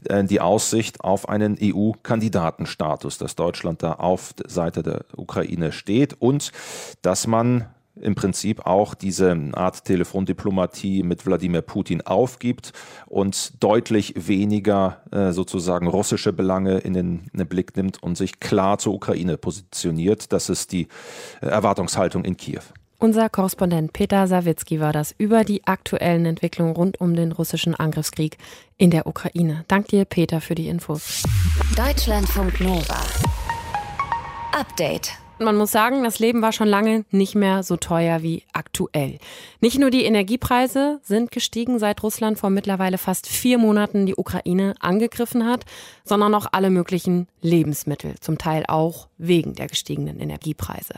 äh, 0.08 0.24
die 0.24 0.40
Aussicht 0.40 1.00
auf 1.02 1.28
einen 1.28 1.58
EU-Kandidatenstatus, 1.62 3.18
dass 3.18 3.36
Deutschland 3.36 3.84
da 3.84 3.92
auf 3.92 4.32
der 4.32 4.50
Seite 4.50 4.82
der 4.82 5.04
Ukraine 5.16 5.70
steht 5.70 6.20
und 6.20 6.50
dass 7.02 7.28
man 7.28 7.66
im 8.00 8.14
Prinzip 8.14 8.66
auch 8.66 8.94
diese 8.94 9.36
Art 9.52 9.84
Telefondiplomatie 9.84 11.02
mit 11.02 11.26
Wladimir 11.26 11.62
Putin 11.62 12.02
aufgibt 12.02 12.72
und 13.06 13.62
deutlich 13.62 14.14
weniger 14.16 15.02
äh, 15.12 15.32
sozusagen 15.32 15.86
russische 15.86 16.32
Belange 16.32 16.78
in 16.78 16.94
den, 16.94 17.30
in 17.32 17.38
den, 17.38 17.48
Blick 17.48 17.76
nimmt 17.76 18.02
und 18.02 18.16
sich 18.16 18.40
klar 18.40 18.78
zur 18.78 18.94
Ukraine 18.94 19.36
positioniert. 19.36 20.32
Das 20.32 20.48
ist 20.48 20.72
die 20.72 20.88
äh, 21.40 21.46
Erwartungshaltung 21.46 22.24
in 22.24 22.36
Kiew. 22.36 22.62
Unser 22.98 23.30
Korrespondent 23.30 23.94
Peter 23.94 24.26
Sawicki 24.26 24.78
war 24.78 24.92
das 24.92 25.14
über 25.16 25.42
die 25.42 25.66
aktuellen 25.66 26.26
Entwicklungen 26.26 26.76
rund 26.76 27.00
um 27.00 27.16
den 27.16 27.32
russischen 27.32 27.74
Angriffskrieg 27.74 28.36
in 28.76 28.90
der 28.90 29.06
Ukraine. 29.06 29.64
Dank 29.68 29.88
dir, 29.88 30.04
Peter, 30.04 30.42
für 30.42 30.54
die 30.54 30.68
Infos. 30.68 31.22
Deutschlandfunk 31.76 32.60
Nova. 32.60 33.00
Update. 34.52 35.19
Man 35.42 35.56
muss 35.56 35.72
sagen, 35.72 36.04
das 36.04 36.18
Leben 36.18 36.42
war 36.42 36.52
schon 36.52 36.68
lange 36.68 37.06
nicht 37.10 37.34
mehr 37.34 37.62
so 37.62 37.78
teuer 37.78 38.20
wie 38.20 38.42
aktuell. 38.52 39.16
Nicht 39.62 39.78
nur 39.78 39.88
die 39.88 40.04
Energiepreise 40.04 41.00
sind 41.02 41.30
gestiegen, 41.30 41.78
seit 41.78 42.02
Russland 42.02 42.38
vor 42.38 42.50
mittlerweile 42.50 42.98
fast 42.98 43.26
vier 43.26 43.56
Monaten 43.56 44.04
die 44.04 44.16
Ukraine 44.16 44.74
angegriffen 44.80 45.46
hat, 45.46 45.64
sondern 46.04 46.34
auch 46.34 46.46
alle 46.52 46.68
möglichen 46.68 47.26
Lebensmittel, 47.40 48.16
zum 48.20 48.36
Teil 48.36 48.64
auch 48.68 49.08
wegen 49.16 49.54
der 49.54 49.68
gestiegenen 49.68 50.20
Energiepreise. 50.20 50.96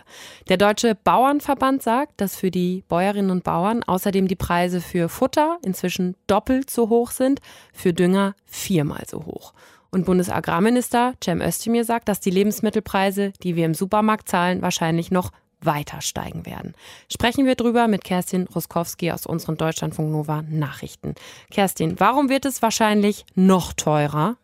Der 0.49 0.57
Deutsche 0.57 0.97
Bauernverband 0.97 1.81
sagt, 1.81 2.21
dass 2.21 2.35
für 2.35 2.51
die 2.51 2.83
Bäuerinnen 2.89 3.31
und 3.31 3.45
Bauern 3.45 3.85
außerdem 3.85 4.27
die 4.27 4.35
Preise 4.35 4.81
für 4.81 5.09
Futter 5.09 5.59
inzwischen 5.65 6.17
doppelt 6.27 6.69
so 6.69 6.89
hoch 6.89 7.13
sind, 7.13 7.41
für 7.73 7.93
Dünger 7.93 8.35
viermal 8.45 9.05
so 9.09 9.25
hoch. 9.25 9.53
Und 9.95 10.07
Bundesagrarminister 10.07 11.13
Cem 11.23 11.43
Özdemir 11.43 11.85
sagt, 11.85 12.09
dass 12.09 12.19
die 12.19 12.31
Lebensmittelpreise, 12.31 13.33
die 13.43 13.57
wir 13.57 13.67
im 13.67 13.75
Supermarkt 13.75 14.27
zahlen, 14.27 14.63
wahrscheinlich 14.63 15.11
noch 15.11 15.33
weiter 15.61 16.01
steigen 16.01 16.47
werden. 16.47 16.75
Sprechen 17.11 17.45
wir 17.45 17.55
drüber 17.55 17.87
mit 17.89 18.03
Kerstin 18.03 18.49
Ruskowski 18.53 19.13
aus 19.13 19.27
unseren 19.27 19.59
Deutschlandfunk 19.59 20.11
Nova 20.11 20.43
Nachrichten. 20.49 21.15
Kerstin, 21.51 22.01
warum 22.01 22.31
wird 22.31 22.47
es 22.47 22.63
wahrscheinlich 22.63 23.27
noch 23.35 23.75
teurer? 23.75 24.37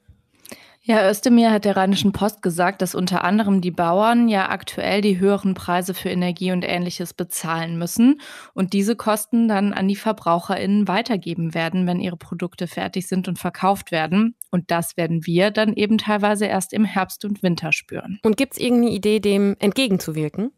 Ja, 0.83 1.07
Özdemir 1.11 1.51
hat 1.51 1.67
der 1.67 1.77
Rheinischen 1.77 2.13
Post 2.13 2.41
gesagt, 2.41 2.81
dass 2.81 2.95
unter 2.95 3.23
anderem 3.23 3.61
die 3.61 3.71
Bauern 3.71 4.29
ja 4.29 4.49
aktuell 4.49 5.03
die 5.03 5.19
höheren 5.19 5.53
Preise 5.53 5.93
für 5.93 6.09
Energie 6.09 6.51
und 6.51 6.65
ähnliches 6.65 7.13
bezahlen 7.13 7.77
müssen 7.79 8.23
und 8.55 8.73
diese 8.73 8.97
Kosten 8.97 9.49
dann 9.49 9.75
an 9.75 9.87
die 9.87 9.97
VerbraucherInnen 9.97 10.89
weitergeben 10.89 11.53
werden, 11.53 11.87
wenn 11.87 12.01
ihre 12.01 12.17
Produkte 12.17 12.67
fertig 12.67 13.07
sind 13.07 13.29
und 13.29 13.39
verkauft 13.39 13.93
werden. 13.93 14.35
Und 14.51 14.71
das 14.71 14.97
werden 14.97 15.27
wir 15.27 15.51
dann 15.51 15.75
eben 15.75 15.99
teilweise 15.99 16.47
erst 16.47 16.73
im 16.73 16.85
Herbst 16.85 17.25
und 17.25 17.43
Winter 17.43 17.73
spüren. 17.73 18.19
Und 18.23 18.37
gibt 18.37 18.55
es 18.55 18.61
irgendeine 18.61 18.95
Idee, 18.95 19.21
dem 19.21 19.57
entgegenzuwirken? 19.59 20.53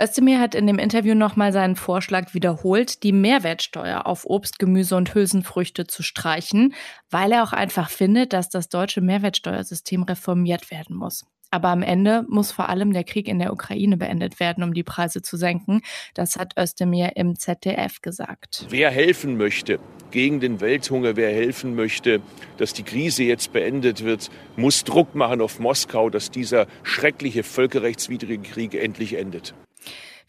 Özdemir 0.00 0.38
hat 0.38 0.54
in 0.54 0.68
dem 0.68 0.78
Interview 0.78 1.14
nochmal 1.14 1.52
seinen 1.52 1.74
Vorschlag 1.74 2.32
wiederholt, 2.32 3.02
die 3.02 3.12
Mehrwertsteuer 3.12 4.06
auf 4.06 4.24
Obst, 4.26 4.60
Gemüse 4.60 4.94
und 4.94 5.12
Hülsenfrüchte 5.12 5.88
zu 5.88 6.04
streichen, 6.04 6.74
weil 7.10 7.32
er 7.32 7.42
auch 7.42 7.52
einfach 7.52 7.90
findet, 7.90 8.32
dass 8.32 8.48
das 8.48 8.68
deutsche 8.68 9.00
Mehrwertsteuersystem 9.00 10.04
reformiert 10.04 10.70
werden 10.70 10.94
muss. 10.96 11.26
Aber 11.50 11.68
am 11.68 11.82
Ende 11.82 12.24
muss 12.28 12.52
vor 12.52 12.68
allem 12.68 12.92
der 12.92 13.04
Krieg 13.04 13.26
in 13.26 13.38
der 13.38 13.52
Ukraine 13.52 13.96
beendet 13.96 14.38
werden, 14.38 14.62
um 14.62 14.74
die 14.74 14.84
Preise 14.84 15.22
zu 15.22 15.36
senken. 15.36 15.80
Das 16.14 16.36
hat 16.36 16.56
Özdemir 16.58 17.16
im 17.16 17.36
ZDF 17.36 18.00
gesagt. 18.02 18.66
Wer 18.68 18.90
helfen 18.90 19.36
möchte 19.36 19.80
gegen 20.10 20.40
den 20.40 20.60
Welthunger, 20.60 21.16
wer 21.16 21.30
helfen 21.30 21.74
möchte, 21.74 22.20
dass 22.56 22.72
die 22.72 22.82
Krise 22.82 23.24
jetzt 23.24 23.52
beendet 23.52 24.04
wird, 24.04 24.30
muss 24.56 24.84
Druck 24.84 25.14
machen 25.14 25.40
auf 25.40 25.58
Moskau, 25.58 26.10
dass 26.10 26.30
dieser 26.30 26.66
schreckliche 26.82 27.42
völkerrechtswidrige 27.42 28.42
Krieg 28.42 28.74
endlich 28.74 29.14
endet. 29.14 29.54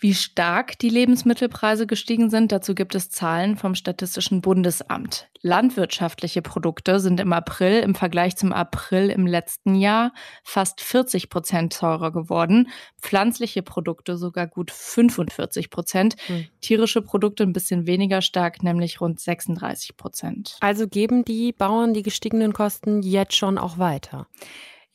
Wie 0.01 0.13
stark 0.13 0.79
die 0.79 0.87
Lebensmittelpreise 0.87 1.85
gestiegen 1.85 2.29
sind, 2.29 2.53
dazu 2.53 2.73
gibt 2.73 2.95
es 2.95 3.09
Zahlen 3.09 3.57
vom 3.57 3.75
Statistischen 3.75 4.39
Bundesamt. 4.39 5.29
Landwirtschaftliche 5.41 6.41
Produkte 6.41 7.01
sind 7.01 7.19
im 7.19 7.33
April 7.33 7.81
im 7.81 7.95
Vergleich 7.95 8.37
zum 8.37 8.53
April 8.53 9.09
im 9.09 9.27
letzten 9.27 9.75
Jahr 9.75 10.13
fast 10.43 10.79
40 10.79 11.29
Prozent 11.29 11.73
teurer 11.73 12.13
geworden. 12.13 12.69
Pflanzliche 13.01 13.61
Produkte 13.61 14.15
sogar 14.15 14.47
gut 14.47 14.71
45 14.71 15.69
Prozent. 15.69 16.15
Hm. 16.27 16.47
Tierische 16.61 17.01
Produkte 17.01 17.43
ein 17.43 17.51
bisschen 17.51 17.85
weniger 17.85 18.21
stark, 18.21 18.63
nämlich 18.63 19.01
rund 19.01 19.19
36 19.19 19.97
Prozent. 19.97 20.55
Also 20.61 20.87
geben 20.87 21.25
die 21.25 21.51
Bauern 21.51 21.93
die 21.93 22.03
gestiegenen 22.03 22.53
Kosten 22.53 23.01
jetzt 23.01 23.35
schon 23.35 23.57
auch 23.57 23.77
weiter? 23.77 24.27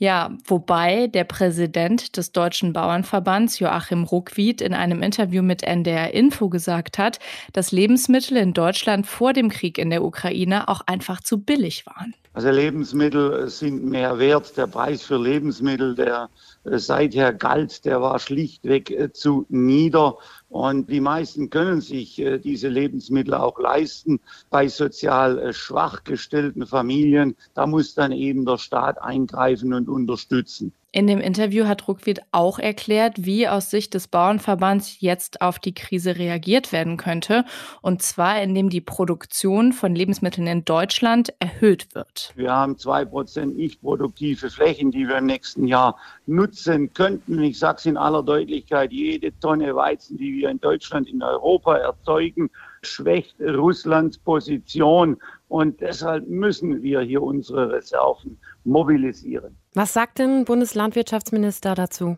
Ja, 0.04 0.36
wobei 0.44 1.06
der 1.06 1.24
Präsident 1.24 2.18
des 2.18 2.30
Deutschen 2.30 2.74
Bauernverbands 2.74 3.58
Joachim 3.58 4.04
Ruckwied 4.04 4.60
in 4.60 4.74
einem 4.74 5.02
Interview 5.02 5.42
mit 5.42 5.62
NDR 5.62 6.12
Info 6.12 6.50
gesagt 6.50 6.98
hat, 6.98 7.20
dass 7.54 7.72
Lebensmittel 7.72 8.36
in 8.36 8.52
Deutschland 8.52 9.06
vor 9.06 9.32
dem 9.32 9.48
Krieg 9.48 9.78
in 9.78 9.88
der 9.88 10.04
Ukraine 10.04 10.68
auch 10.68 10.82
einfach 10.84 11.22
zu 11.22 11.38
billig 11.38 11.86
waren. 11.86 12.12
Also 12.34 12.50
Lebensmittel 12.50 13.48
sind 13.48 13.82
mehr 13.86 14.18
wert. 14.18 14.54
Der 14.58 14.66
Preis 14.66 15.02
für 15.02 15.16
Lebensmittel, 15.16 15.94
der 15.94 16.28
seither 16.64 17.32
galt, 17.32 17.84
der 17.84 18.00
war 18.00 18.18
schlichtweg 18.18 18.90
äh, 18.90 19.12
zu 19.12 19.46
nieder. 19.48 20.16
Und 20.48 20.90
die 20.90 21.00
meisten 21.00 21.50
können 21.50 21.80
sich 21.80 22.18
äh, 22.18 22.38
diese 22.38 22.68
Lebensmittel 22.68 23.34
auch 23.34 23.58
leisten. 23.58 24.20
Bei 24.50 24.68
sozial 24.68 25.52
schwach 25.52 26.04
gestellten 26.04 26.66
Familien, 26.66 27.36
da 27.54 27.66
muss 27.66 27.94
dann 27.94 28.12
eben 28.12 28.46
der 28.46 28.58
Staat 28.58 29.00
eingreifen 29.00 29.74
und 29.74 29.88
unterstützen. 29.88 30.72
In 30.94 31.08
dem 31.08 31.18
Interview 31.18 31.66
hat 31.66 31.88
Ruckwied 31.88 32.20
auch 32.30 32.60
erklärt, 32.60 33.24
wie 33.24 33.48
aus 33.48 33.68
Sicht 33.68 33.94
des 33.94 34.06
Bauernverbands 34.06 35.00
jetzt 35.00 35.40
auf 35.40 35.58
die 35.58 35.74
Krise 35.74 36.18
reagiert 36.18 36.70
werden 36.70 36.98
könnte. 36.98 37.44
Und 37.82 38.00
zwar, 38.02 38.40
indem 38.40 38.70
die 38.70 38.80
Produktion 38.80 39.72
von 39.72 39.96
Lebensmitteln 39.96 40.46
in 40.46 40.64
Deutschland 40.64 41.34
erhöht 41.40 41.96
wird. 41.96 42.32
Wir 42.36 42.52
haben 42.52 42.78
zwei 42.78 43.04
Prozent 43.04 43.56
nicht 43.56 43.80
produktive 43.80 44.50
Flächen, 44.50 44.92
die 44.92 45.08
wir 45.08 45.18
im 45.18 45.26
nächsten 45.26 45.66
Jahr 45.66 45.98
nutzen 46.26 46.53
könnten. 46.94 47.42
Ich 47.42 47.58
sage 47.58 47.78
es 47.78 47.86
in 47.86 47.96
aller 47.96 48.22
Deutlichkeit, 48.22 48.92
jede 48.92 49.38
Tonne 49.40 49.74
Weizen, 49.74 50.16
die 50.16 50.34
wir 50.34 50.50
in 50.50 50.60
Deutschland, 50.60 51.08
in 51.08 51.22
Europa 51.22 51.76
erzeugen, 51.76 52.50
schwächt 52.82 53.40
Russlands 53.40 54.18
Position. 54.18 55.16
Und 55.48 55.80
deshalb 55.80 56.26
müssen 56.28 56.82
wir 56.82 57.00
hier 57.00 57.22
unsere 57.22 57.70
Reserven 57.70 58.38
mobilisieren. 58.64 59.56
Was 59.74 59.92
sagt 59.92 60.18
denn 60.18 60.44
Bundeslandwirtschaftsminister 60.44 61.74
dazu? 61.74 62.16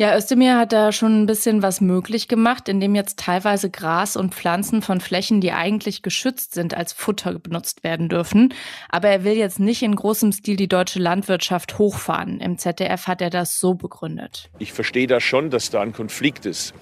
Ja, 0.00 0.16
Özdemir 0.16 0.56
hat 0.56 0.72
da 0.72 0.92
schon 0.92 1.22
ein 1.22 1.26
bisschen 1.26 1.60
was 1.60 1.80
möglich 1.80 2.28
gemacht, 2.28 2.68
indem 2.68 2.94
jetzt 2.94 3.18
teilweise 3.18 3.68
Gras 3.68 4.14
und 4.14 4.32
Pflanzen 4.32 4.80
von 4.80 5.00
Flächen, 5.00 5.40
die 5.40 5.50
eigentlich 5.50 6.02
geschützt 6.02 6.54
sind, 6.54 6.72
als 6.72 6.92
Futter 6.92 7.36
benutzt 7.40 7.82
werden 7.82 8.08
dürfen. 8.08 8.54
Aber 8.88 9.08
er 9.08 9.24
will 9.24 9.32
jetzt 9.32 9.58
nicht 9.58 9.82
in 9.82 9.96
großem 9.96 10.30
Stil 10.30 10.54
die 10.54 10.68
deutsche 10.68 11.00
Landwirtschaft 11.00 11.78
hochfahren. 11.78 12.38
Im 12.38 12.58
ZDF 12.58 13.08
hat 13.08 13.20
er 13.20 13.30
das 13.30 13.58
so 13.58 13.74
begründet. 13.74 14.50
Ich 14.60 14.72
verstehe 14.72 15.08
das 15.08 15.24
schon, 15.24 15.50
dass 15.50 15.70
da 15.70 15.80
ein 15.80 15.92
Konflikt 15.92 16.46
ist. 16.46 16.74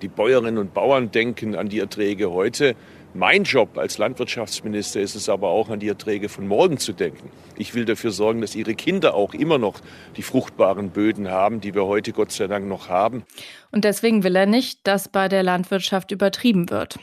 Die 0.00 0.08
Bäuerinnen 0.08 0.56
und 0.56 0.72
Bauern 0.72 1.10
denken 1.10 1.54
an 1.54 1.68
die 1.68 1.78
Erträge 1.78 2.30
heute. 2.30 2.74
Mein 3.12 3.42
Job 3.42 3.76
als 3.76 3.98
Landwirtschaftsminister 3.98 5.00
ist 5.00 5.16
es 5.16 5.28
aber 5.28 5.48
auch, 5.48 5.68
an 5.68 5.80
die 5.80 5.88
Erträge 5.88 6.28
von 6.28 6.46
morgen 6.46 6.78
zu 6.78 6.92
denken. 6.92 7.30
Ich 7.56 7.74
will 7.74 7.84
dafür 7.84 8.12
sorgen, 8.12 8.40
dass 8.40 8.54
ihre 8.54 8.74
Kinder 8.74 9.14
auch 9.14 9.34
immer 9.34 9.58
noch 9.58 9.80
die 10.16 10.22
fruchtbaren 10.22 10.90
Böden 10.90 11.28
haben, 11.28 11.60
die 11.60 11.74
wir 11.74 11.86
heute 11.86 12.12
Gott 12.12 12.30
sei 12.30 12.46
Dank 12.46 12.68
noch 12.68 12.88
haben. 12.88 13.24
Und 13.72 13.84
deswegen 13.84 14.22
will 14.22 14.36
er 14.36 14.46
nicht, 14.46 14.80
dass 14.84 15.08
bei 15.08 15.28
der 15.28 15.42
Landwirtschaft 15.42 16.12
übertrieben 16.12 16.70
wird. 16.70 16.98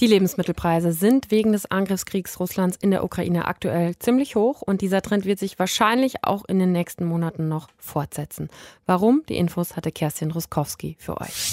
Die 0.00 0.06
Lebensmittelpreise 0.06 0.92
sind 0.92 1.30
wegen 1.30 1.52
des 1.52 1.70
Angriffskriegs 1.70 2.38
Russlands 2.38 2.76
in 2.76 2.90
der 2.90 3.02
Ukraine 3.02 3.46
aktuell 3.46 3.98
ziemlich 3.98 4.36
hoch 4.36 4.60
und 4.60 4.82
dieser 4.82 5.00
Trend 5.00 5.24
wird 5.24 5.38
sich 5.38 5.58
wahrscheinlich 5.58 6.16
auch 6.22 6.44
in 6.44 6.58
den 6.58 6.72
nächsten 6.72 7.06
Monaten 7.06 7.48
noch 7.48 7.68
fortsetzen. 7.78 8.50
Warum? 8.84 9.22
Die 9.30 9.38
Infos 9.38 9.74
hatte 9.74 9.90
Kerstin 9.90 10.32
Ruskowski 10.32 10.96
für 10.98 11.18
euch. 11.18 11.50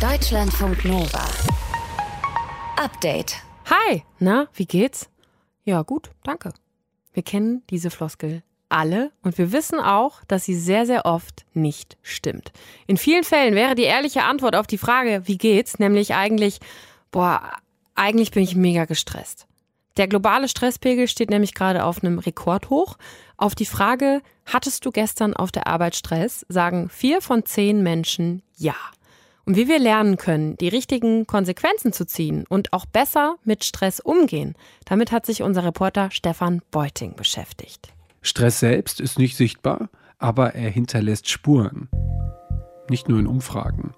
Deutschlandfunk 0.00 0.86
Nova. 0.86 1.28
Update. 2.76 3.36
Hi, 3.66 4.02
na, 4.18 4.48
wie 4.54 4.66
geht's? 4.66 5.08
Ja, 5.64 5.82
gut, 5.82 6.10
danke. 6.24 6.52
Wir 7.12 7.22
kennen 7.22 7.62
diese 7.70 7.90
Floskel 7.90 8.42
alle 8.68 9.12
und 9.22 9.36
wir 9.38 9.52
wissen 9.52 9.78
auch, 9.78 10.24
dass 10.24 10.44
sie 10.44 10.54
sehr, 10.54 10.86
sehr 10.86 11.04
oft 11.04 11.44
nicht 11.52 11.98
stimmt. 12.02 12.52
In 12.86 12.96
vielen 12.96 13.24
Fällen 13.24 13.54
wäre 13.54 13.74
die 13.74 13.82
ehrliche 13.82 14.24
Antwort 14.24 14.56
auf 14.56 14.66
die 14.66 14.78
Frage, 14.78 15.22
wie 15.26 15.36
geht's, 15.36 15.78
nämlich 15.78 16.14
eigentlich, 16.14 16.58
boah, 17.10 17.52
eigentlich 17.94 18.30
bin 18.30 18.42
ich 18.42 18.56
mega 18.56 18.86
gestresst. 18.86 19.46
Der 19.98 20.08
globale 20.08 20.48
Stresspegel 20.48 21.06
steht 21.06 21.28
nämlich 21.28 21.54
gerade 21.54 21.84
auf 21.84 22.02
einem 22.02 22.18
Rekordhoch. 22.18 22.96
Auf 23.36 23.54
die 23.54 23.66
Frage, 23.66 24.22
hattest 24.46 24.86
du 24.86 24.90
gestern 24.90 25.34
auf 25.34 25.52
der 25.52 25.66
Arbeit 25.66 25.94
Stress, 25.94 26.46
sagen 26.48 26.88
vier 26.88 27.20
von 27.20 27.44
zehn 27.44 27.82
Menschen 27.82 28.42
ja. 28.56 28.74
Und 29.44 29.56
wie 29.56 29.66
wir 29.66 29.78
lernen 29.78 30.16
können, 30.16 30.56
die 30.58 30.68
richtigen 30.68 31.26
Konsequenzen 31.26 31.92
zu 31.92 32.06
ziehen 32.06 32.44
und 32.48 32.72
auch 32.72 32.86
besser 32.86 33.36
mit 33.44 33.64
Stress 33.64 33.98
umgehen, 33.98 34.54
damit 34.84 35.10
hat 35.10 35.26
sich 35.26 35.42
unser 35.42 35.64
Reporter 35.64 36.10
Stefan 36.10 36.62
Beuting 36.70 37.16
beschäftigt. 37.16 37.92
Stress 38.20 38.60
selbst 38.60 39.00
ist 39.00 39.18
nicht 39.18 39.36
sichtbar, 39.36 39.88
aber 40.18 40.54
er 40.54 40.70
hinterlässt 40.70 41.28
Spuren. 41.28 41.88
Nicht 42.88 43.08
nur 43.08 43.18
in 43.18 43.26
Umfragen. 43.26 43.94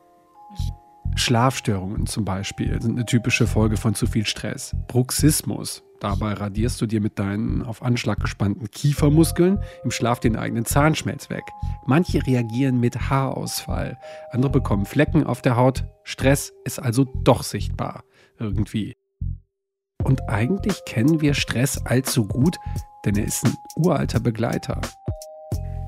Schlafstörungen 1.16 2.06
zum 2.06 2.24
Beispiel 2.24 2.80
sind 2.82 2.96
eine 2.96 3.06
typische 3.06 3.46
Folge 3.46 3.76
von 3.76 3.94
zu 3.94 4.06
viel 4.06 4.26
Stress. 4.26 4.74
Bruxismus. 4.88 5.82
Dabei 6.00 6.34
radierst 6.34 6.80
du 6.80 6.86
dir 6.86 7.00
mit 7.00 7.18
deinen 7.18 7.62
auf 7.62 7.82
Anschlag 7.82 8.20
gespannten 8.20 8.70
Kiefermuskeln 8.70 9.60
im 9.84 9.90
Schlaf 9.90 10.20
den 10.20 10.36
eigenen 10.36 10.64
Zahnschmelz 10.64 11.30
weg. 11.30 11.44
Manche 11.86 12.26
reagieren 12.26 12.78
mit 12.80 13.08
Haarausfall, 13.08 13.96
andere 14.30 14.50
bekommen 14.50 14.86
Flecken 14.86 15.24
auf 15.24 15.40
der 15.40 15.56
Haut. 15.56 15.84
Stress 16.02 16.52
ist 16.64 16.78
also 16.78 17.04
doch 17.04 17.42
sichtbar. 17.42 18.04
Irgendwie. 18.38 18.94
Und 20.02 20.28
eigentlich 20.28 20.84
kennen 20.84 21.20
wir 21.20 21.32
Stress 21.32 21.78
allzu 21.86 22.26
gut, 22.26 22.56
denn 23.06 23.16
er 23.16 23.24
ist 23.24 23.46
ein 23.46 23.54
uralter 23.76 24.20
Begleiter. 24.20 24.80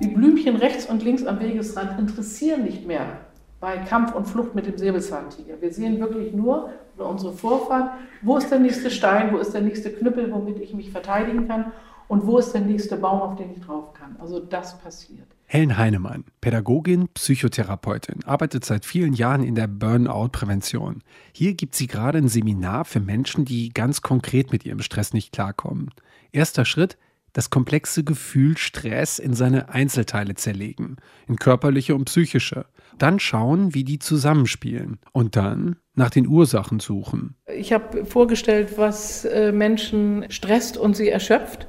Die 0.03 0.09
Blümchen 0.09 0.57
rechts 0.57 0.87
und 0.87 1.03
links 1.03 1.27
am 1.27 1.41
Wegesrand 1.41 1.99
interessieren 1.99 2.63
nicht 2.63 2.87
mehr 2.87 3.26
bei 3.61 3.79
Kampf 3.79 4.15
und 4.15 4.27
Flucht 4.27 4.55
mit 4.55 4.67
dem 4.67 4.77
Säbelzahntiger. 4.77 5.61
Wir 5.61 5.73
sehen 5.73 5.99
wirklich 5.99 6.33
nur, 6.33 6.71
oder 6.97 7.09
unsere 7.09 7.33
Vorfahren, 7.33 7.91
wo 8.23 8.37
ist 8.37 8.51
der 8.51 8.59
nächste 8.59 8.91
Stein, 8.91 9.33
wo 9.33 9.39
ist 9.39 9.53
der 9.53 9.63
nächste 9.63 9.91
Knüppel, 9.91 10.33
womit 10.33 10.61
ich 10.61 10.75
mich 10.75 10.91
verteidigen 10.91 11.49
kann 11.49 11.73
und 12.09 12.27
wo 12.27 12.39
ist 12.39 12.53
der 12.53 12.61
nächste 12.61 12.97
Baum, 12.97 13.21
auf 13.21 13.37
den 13.37 13.53
ich 13.53 13.61
drauf 13.61 13.93
kann. 13.95 14.17
Also 14.21 14.41
das 14.41 14.79
passiert. 14.79 15.27
Helen 15.49 15.79
Heinemann, 15.79 16.25
Pädagogin, 16.41 17.09
Psychotherapeutin, 17.15 18.25
arbeitet 18.25 18.65
seit 18.65 18.85
vielen 18.85 19.13
Jahren 19.13 19.45
in 19.45 19.55
der 19.55 19.69
Burnout-Prävention. 19.69 21.03
Hier 21.33 21.55
gibt 21.55 21.77
sie 21.77 21.87
gerade 21.87 22.19
ein 22.19 22.29
Seminar 22.29 22.85
für 22.85 22.99
Menschen, 22.99 23.45
die 23.45 23.69
ganz 23.69 24.03
konkret 24.03 24.51
mit 24.51 24.65
ihrem 24.65 24.81
Stress 24.81 25.13
nicht 25.13 25.33
klarkommen. 25.33 25.91
Erster 26.33 26.65
Schritt, 26.65 26.99
das 27.33 27.51
komplexe 27.51 28.03
Gefühl 28.03 28.57
Stress 28.57 29.21
in 29.21 29.35
seine 29.35 29.69
Einzelteile 29.69 30.35
zerlegen, 30.35 30.97
in 31.29 31.37
körperliche 31.37 31.95
und 31.95 32.07
psychische. 32.07 32.67
Dann 32.99 33.19
schauen, 33.19 33.75
wie 33.75 33.85
die 33.85 33.99
zusammenspielen. 33.99 34.99
Und 35.13 35.37
dann 35.37 35.77
nach 35.95 36.11
den 36.11 36.27
Ursachen 36.27 36.81
suchen. 36.81 37.37
Ich 37.55 37.73
habe 37.73 38.05
vorgestellt, 38.05 38.75
was 38.77 39.25
äh, 39.25 39.53
Menschen 39.53 40.27
stresst 40.29 40.77
und 40.77 40.97
sie 40.97 41.09
erschöpft. 41.09 41.67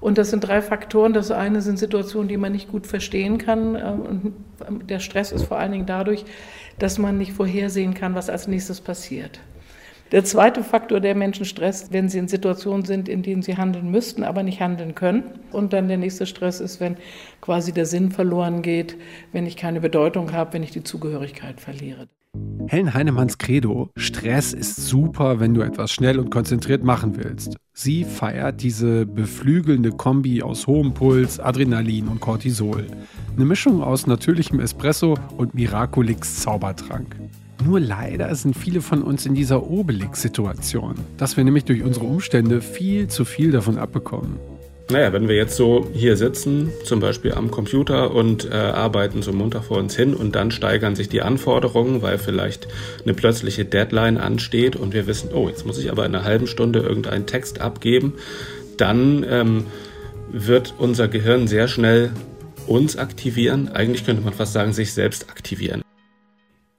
Und 0.00 0.18
das 0.18 0.30
sind 0.30 0.40
drei 0.40 0.62
Faktoren. 0.62 1.12
Das 1.12 1.30
eine 1.30 1.60
sind 1.60 1.78
Situationen, 1.78 2.28
die 2.28 2.36
man 2.36 2.52
nicht 2.52 2.70
gut 2.70 2.86
verstehen 2.86 3.38
kann. 3.38 3.74
Ähm, 3.74 4.34
und 4.68 4.90
der 4.90 5.00
Stress 5.00 5.32
ist 5.32 5.44
vor 5.44 5.58
allen 5.58 5.72
Dingen 5.72 5.86
dadurch, 5.86 6.24
dass 6.78 6.98
man 6.98 7.18
nicht 7.18 7.32
vorhersehen 7.32 7.94
kann, 7.94 8.14
was 8.14 8.30
als 8.30 8.46
nächstes 8.46 8.80
passiert. 8.80 9.40
Der 10.10 10.24
zweite 10.24 10.64
Faktor, 10.64 11.00
der 11.00 11.14
Menschen 11.14 11.44
stresst, 11.44 11.92
wenn 11.92 12.08
sie 12.08 12.18
in 12.18 12.28
Situationen 12.28 12.84
sind, 12.86 13.08
in 13.08 13.22
denen 13.22 13.42
sie 13.42 13.56
handeln 13.56 13.90
müssten, 13.90 14.24
aber 14.24 14.42
nicht 14.42 14.60
handeln 14.60 14.94
können. 14.94 15.24
Und 15.52 15.74
dann 15.74 15.88
der 15.88 15.98
nächste 15.98 16.24
Stress 16.24 16.60
ist, 16.60 16.80
wenn 16.80 16.96
quasi 17.42 17.72
der 17.72 17.84
Sinn 17.84 18.10
verloren 18.10 18.62
geht, 18.62 18.96
wenn 19.32 19.46
ich 19.46 19.56
keine 19.56 19.80
Bedeutung 19.80 20.32
habe, 20.32 20.54
wenn 20.54 20.62
ich 20.62 20.70
die 20.70 20.82
Zugehörigkeit 20.82 21.60
verliere. 21.60 22.08
Helen 22.68 22.92
Heinemanns 22.92 23.38
Credo, 23.38 23.90
Stress 23.96 24.52
ist 24.52 24.76
super, 24.76 25.40
wenn 25.40 25.54
du 25.54 25.62
etwas 25.62 25.90
schnell 25.90 26.18
und 26.18 26.30
konzentriert 26.30 26.84
machen 26.84 27.16
willst. 27.16 27.56
Sie 27.72 28.04
feiert 28.04 28.62
diese 28.62 29.06
beflügelnde 29.06 29.92
Kombi 29.92 30.42
aus 30.42 30.66
hohem 30.66 30.92
Puls, 30.92 31.40
Adrenalin 31.40 32.08
und 32.08 32.20
Cortisol. 32.20 32.86
Eine 33.34 33.44
Mischung 33.44 33.82
aus 33.82 34.06
natürlichem 34.06 34.60
Espresso 34.60 35.16
und 35.36 35.54
Miraculix 35.54 36.40
Zaubertrank. 36.40 37.16
Nur 37.64 37.80
leider 37.80 38.34
sind 38.34 38.56
viele 38.56 38.80
von 38.80 39.02
uns 39.02 39.26
in 39.26 39.34
dieser 39.34 39.68
Obelix-Situation, 39.68 40.94
dass 41.16 41.36
wir 41.36 41.44
nämlich 41.44 41.64
durch 41.64 41.82
unsere 41.82 42.06
Umstände 42.06 42.60
viel 42.60 43.08
zu 43.08 43.24
viel 43.24 43.50
davon 43.50 43.78
abbekommen. 43.78 44.38
Naja, 44.90 45.12
wenn 45.12 45.28
wir 45.28 45.36
jetzt 45.36 45.56
so 45.56 45.86
hier 45.92 46.16
sitzen, 46.16 46.70
zum 46.84 47.00
Beispiel 47.00 47.34
am 47.34 47.50
Computer 47.50 48.14
und 48.14 48.50
äh, 48.50 48.54
arbeiten 48.54 49.20
so 49.20 49.32
munter 49.32 49.60
vor 49.60 49.76
uns 49.76 49.94
hin 49.94 50.14
und 50.14 50.34
dann 50.34 50.50
steigern 50.50 50.96
sich 50.96 51.10
die 51.10 51.20
Anforderungen, 51.20 52.00
weil 52.00 52.16
vielleicht 52.16 52.68
eine 53.04 53.12
plötzliche 53.12 53.66
Deadline 53.66 54.16
ansteht 54.16 54.76
und 54.76 54.94
wir 54.94 55.06
wissen, 55.06 55.30
oh, 55.34 55.48
jetzt 55.48 55.66
muss 55.66 55.78
ich 55.78 55.90
aber 55.90 56.06
in 56.06 56.14
einer 56.14 56.24
halben 56.24 56.46
Stunde 56.46 56.78
irgendeinen 56.78 57.26
Text 57.26 57.60
abgeben, 57.60 58.14
dann 58.78 59.26
ähm, 59.28 59.66
wird 60.30 60.74
unser 60.78 61.08
Gehirn 61.08 61.48
sehr 61.48 61.68
schnell 61.68 62.10
uns 62.66 62.96
aktivieren. 62.96 63.68
Eigentlich 63.68 64.06
könnte 64.06 64.22
man 64.22 64.32
fast 64.32 64.54
sagen, 64.54 64.72
sich 64.72 64.94
selbst 64.94 65.28
aktivieren. 65.28 65.82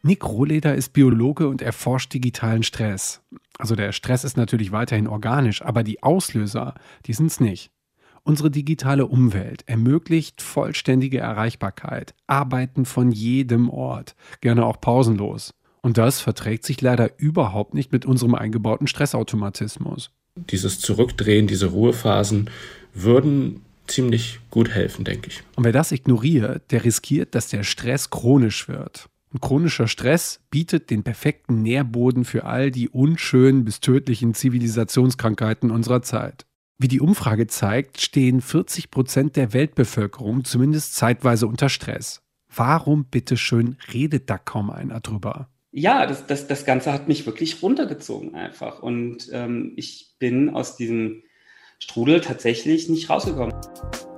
Nick 0.01 0.25
Rohleder 0.25 0.75
ist 0.75 0.93
Biologe 0.93 1.49
und 1.49 1.61
erforscht 1.61 2.13
digitalen 2.13 2.63
Stress. 2.63 3.21
Also 3.57 3.75
der 3.75 3.91
Stress 3.91 4.23
ist 4.23 4.37
natürlich 4.37 4.71
weiterhin 4.71 5.07
organisch, 5.07 5.61
aber 5.61 5.83
die 5.83 6.01
Auslöser, 6.01 6.75
die 7.05 7.13
sind 7.13 7.27
es 7.27 7.41
nicht. 7.41 7.71
Unsere 8.23 8.49
digitale 8.49 9.07
Umwelt 9.07 9.63
ermöglicht 9.67 10.41
vollständige 10.41 11.19
Erreichbarkeit, 11.19 12.13
Arbeiten 12.27 12.85
von 12.85 13.11
jedem 13.11 13.69
Ort, 13.69 14.15
gerne 14.39 14.65
auch 14.65 14.79
pausenlos. 14.79 15.53
Und 15.81 15.97
das 15.97 16.21
verträgt 16.21 16.65
sich 16.65 16.79
leider 16.79 17.19
überhaupt 17.19 17.73
nicht 17.73 17.91
mit 17.91 18.05
unserem 18.05 18.35
eingebauten 18.35 18.87
Stressautomatismus. 18.87 20.11
Dieses 20.35 20.79
Zurückdrehen, 20.79 21.47
diese 21.47 21.67
Ruhephasen 21.67 22.49
würden 22.93 23.65
ziemlich 23.87 24.39
gut 24.49 24.69
helfen, 24.69 25.03
denke 25.03 25.29
ich. 25.29 25.43
Und 25.55 25.65
wer 25.65 25.73
das 25.73 25.91
ignoriert, 25.91 26.71
der 26.71 26.85
riskiert, 26.85 27.35
dass 27.35 27.49
der 27.49 27.63
Stress 27.63 28.09
chronisch 28.09 28.69
wird. 28.69 29.09
Und 29.31 29.41
chronischer 29.41 29.87
Stress 29.87 30.41
bietet 30.49 30.89
den 30.89 31.03
perfekten 31.03 31.61
Nährboden 31.61 32.25
für 32.25 32.45
all 32.45 32.71
die 32.71 32.89
unschönen 32.89 33.63
bis 33.63 33.79
tödlichen 33.79 34.33
Zivilisationskrankheiten 34.33 35.69
unserer 35.69 36.01
Zeit. 36.01 36.45
Wie 36.79 36.87
die 36.87 37.01
Umfrage 37.01 37.45
zeigt, 37.47 38.01
stehen 38.01 38.41
40 38.41 38.89
Prozent 38.89 39.35
der 39.35 39.53
Weltbevölkerung 39.53 40.45
zumindest 40.45 40.95
zeitweise 40.95 41.45
unter 41.45 41.69
Stress. 41.69 42.21
Warum 42.55 43.05
bitteschön 43.05 43.77
redet 43.93 44.29
da 44.29 44.37
kaum 44.37 44.71
einer 44.71 45.01
drüber? 45.01 45.49
Ja, 45.71 46.07
das, 46.07 46.25
das, 46.25 46.47
das 46.47 46.65
Ganze 46.65 46.91
hat 46.91 47.07
mich 47.07 47.25
wirklich 47.27 47.61
runtergezogen 47.61 48.33
einfach. 48.33 48.81
Und 48.81 49.29
ähm, 49.31 49.73
ich 49.75 50.15
bin 50.17 50.49
aus 50.49 50.77
diesem 50.77 51.21
Strudel 51.77 52.21
tatsächlich 52.21 52.89
nicht 52.89 53.09
rausgekommen. 53.09 53.53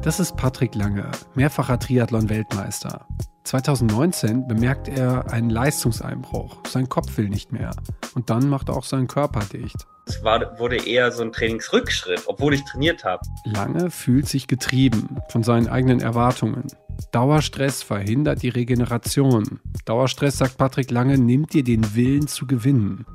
Das 0.01 0.19
ist 0.19 0.37
Patrick 0.37 0.73
Lange, 0.75 1.11
mehrfacher 1.35 1.77
Triathlon-Weltmeister. 1.77 3.05
2019 3.43 4.47
bemerkt 4.47 4.87
er 4.87 5.31
einen 5.31 5.49
Leistungseinbruch. 5.49 6.57
Sein 6.67 6.89
Kopf 6.89 7.17
will 7.17 7.29
nicht 7.29 7.51
mehr. 7.51 7.71
Und 8.13 8.29
dann 8.29 8.47
macht 8.49 8.69
er 8.69 8.77
auch 8.77 8.83
seinen 8.83 9.07
Körper 9.07 9.41
dicht. 9.51 9.87
Es 10.05 10.23
war, 10.23 10.59
wurde 10.59 10.77
eher 10.85 11.11
so 11.11 11.23
ein 11.23 11.31
Trainingsrückschritt, 11.31 12.23
obwohl 12.27 12.53
ich 12.53 12.63
trainiert 12.65 13.03
habe. 13.03 13.21
Lange 13.45 13.89
fühlt 13.89 14.27
sich 14.27 14.47
getrieben 14.47 15.17
von 15.29 15.43
seinen 15.43 15.67
eigenen 15.67 16.01
Erwartungen. 16.01 16.67
Dauerstress 17.11 17.83
verhindert 17.83 18.43
die 18.43 18.49
Regeneration. 18.49 19.59
Dauerstress, 19.85 20.37
sagt 20.37 20.57
Patrick 20.57 20.91
Lange, 20.91 21.17
nimmt 21.17 21.53
dir 21.53 21.63
den 21.63 21.95
Willen 21.95 22.27
zu 22.27 22.45
gewinnen. 22.45 23.05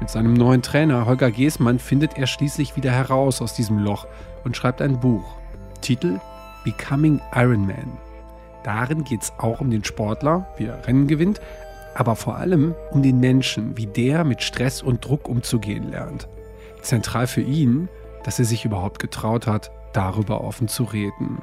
Mit 0.00 0.10
seinem 0.10 0.34
neuen 0.34 0.62
Trainer 0.62 1.06
Holger 1.06 1.30
Geßmann 1.30 1.78
findet 1.78 2.18
er 2.18 2.26
schließlich 2.26 2.74
wieder 2.74 2.90
heraus 2.90 3.40
aus 3.40 3.54
diesem 3.54 3.78
Loch 3.78 4.06
und 4.42 4.56
schreibt 4.56 4.82
ein 4.82 4.98
Buch. 4.98 5.36
Titel 5.80 6.18
Becoming 6.64 7.20
Iron 7.34 7.66
Man. 7.66 7.98
Darin 8.64 9.04
geht 9.04 9.22
es 9.22 9.32
auch 9.38 9.60
um 9.60 9.70
den 9.70 9.84
Sportler, 9.84 10.46
wie 10.56 10.66
er 10.66 10.86
Rennen 10.86 11.06
gewinnt, 11.06 11.40
aber 11.94 12.16
vor 12.16 12.36
allem 12.36 12.74
um 12.90 13.02
den 13.02 13.20
Menschen, 13.20 13.76
wie 13.76 13.86
der 13.86 14.24
mit 14.24 14.42
Stress 14.42 14.82
und 14.82 15.04
Druck 15.04 15.28
umzugehen 15.28 15.90
lernt. 15.90 16.28
Zentral 16.80 17.26
für 17.26 17.42
ihn, 17.42 17.88
dass 18.24 18.38
er 18.38 18.44
sich 18.44 18.64
überhaupt 18.64 18.98
getraut 18.98 19.46
hat, 19.46 19.70
darüber 19.92 20.42
offen 20.42 20.68
zu 20.68 20.84
reden. 20.84 21.42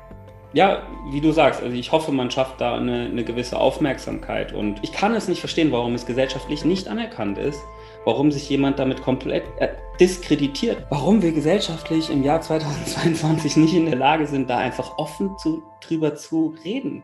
Ja, 0.51 0.81
wie 1.11 1.21
du 1.21 1.31
sagst, 1.31 1.61
also 1.61 1.75
ich 1.75 1.91
hoffe, 1.91 2.11
man 2.11 2.31
schafft 2.31 2.59
da 2.59 2.75
eine, 2.75 3.05
eine 3.05 3.23
gewisse 3.23 3.59
Aufmerksamkeit 3.59 4.51
und 4.51 4.79
ich 4.81 4.91
kann 4.91 5.13
es 5.13 5.27
nicht 5.27 5.39
verstehen, 5.39 5.71
warum 5.71 5.93
es 5.93 6.07
gesellschaftlich 6.07 6.65
nicht 6.65 6.87
anerkannt 6.87 7.37
ist, 7.37 7.59
warum 8.03 8.31
sich 8.31 8.49
jemand 8.49 8.79
damit 8.79 9.03
komplett 9.03 9.43
äh, 9.59 9.67
diskreditiert, 9.99 10.87
warum 10.89 11.21
wir 11.21 11.33
gesellschaftlich 11.33 12.09
im 12.09 12.23
Jahr 12.23 12.41
2022 12.41 13.57
nicht 13.57 13.75
in 13.75 13.85
der 13.85 13.95
Lage 13.95 14.25
sind, 14.25 14.49
da 14.49 14.57
einfach 14.57 14.97
offen 14.97 15.37
zu, 15.37 15.61
drüber 15.81 16.15
zu 16.15 16.55
reden. 16.65 17.03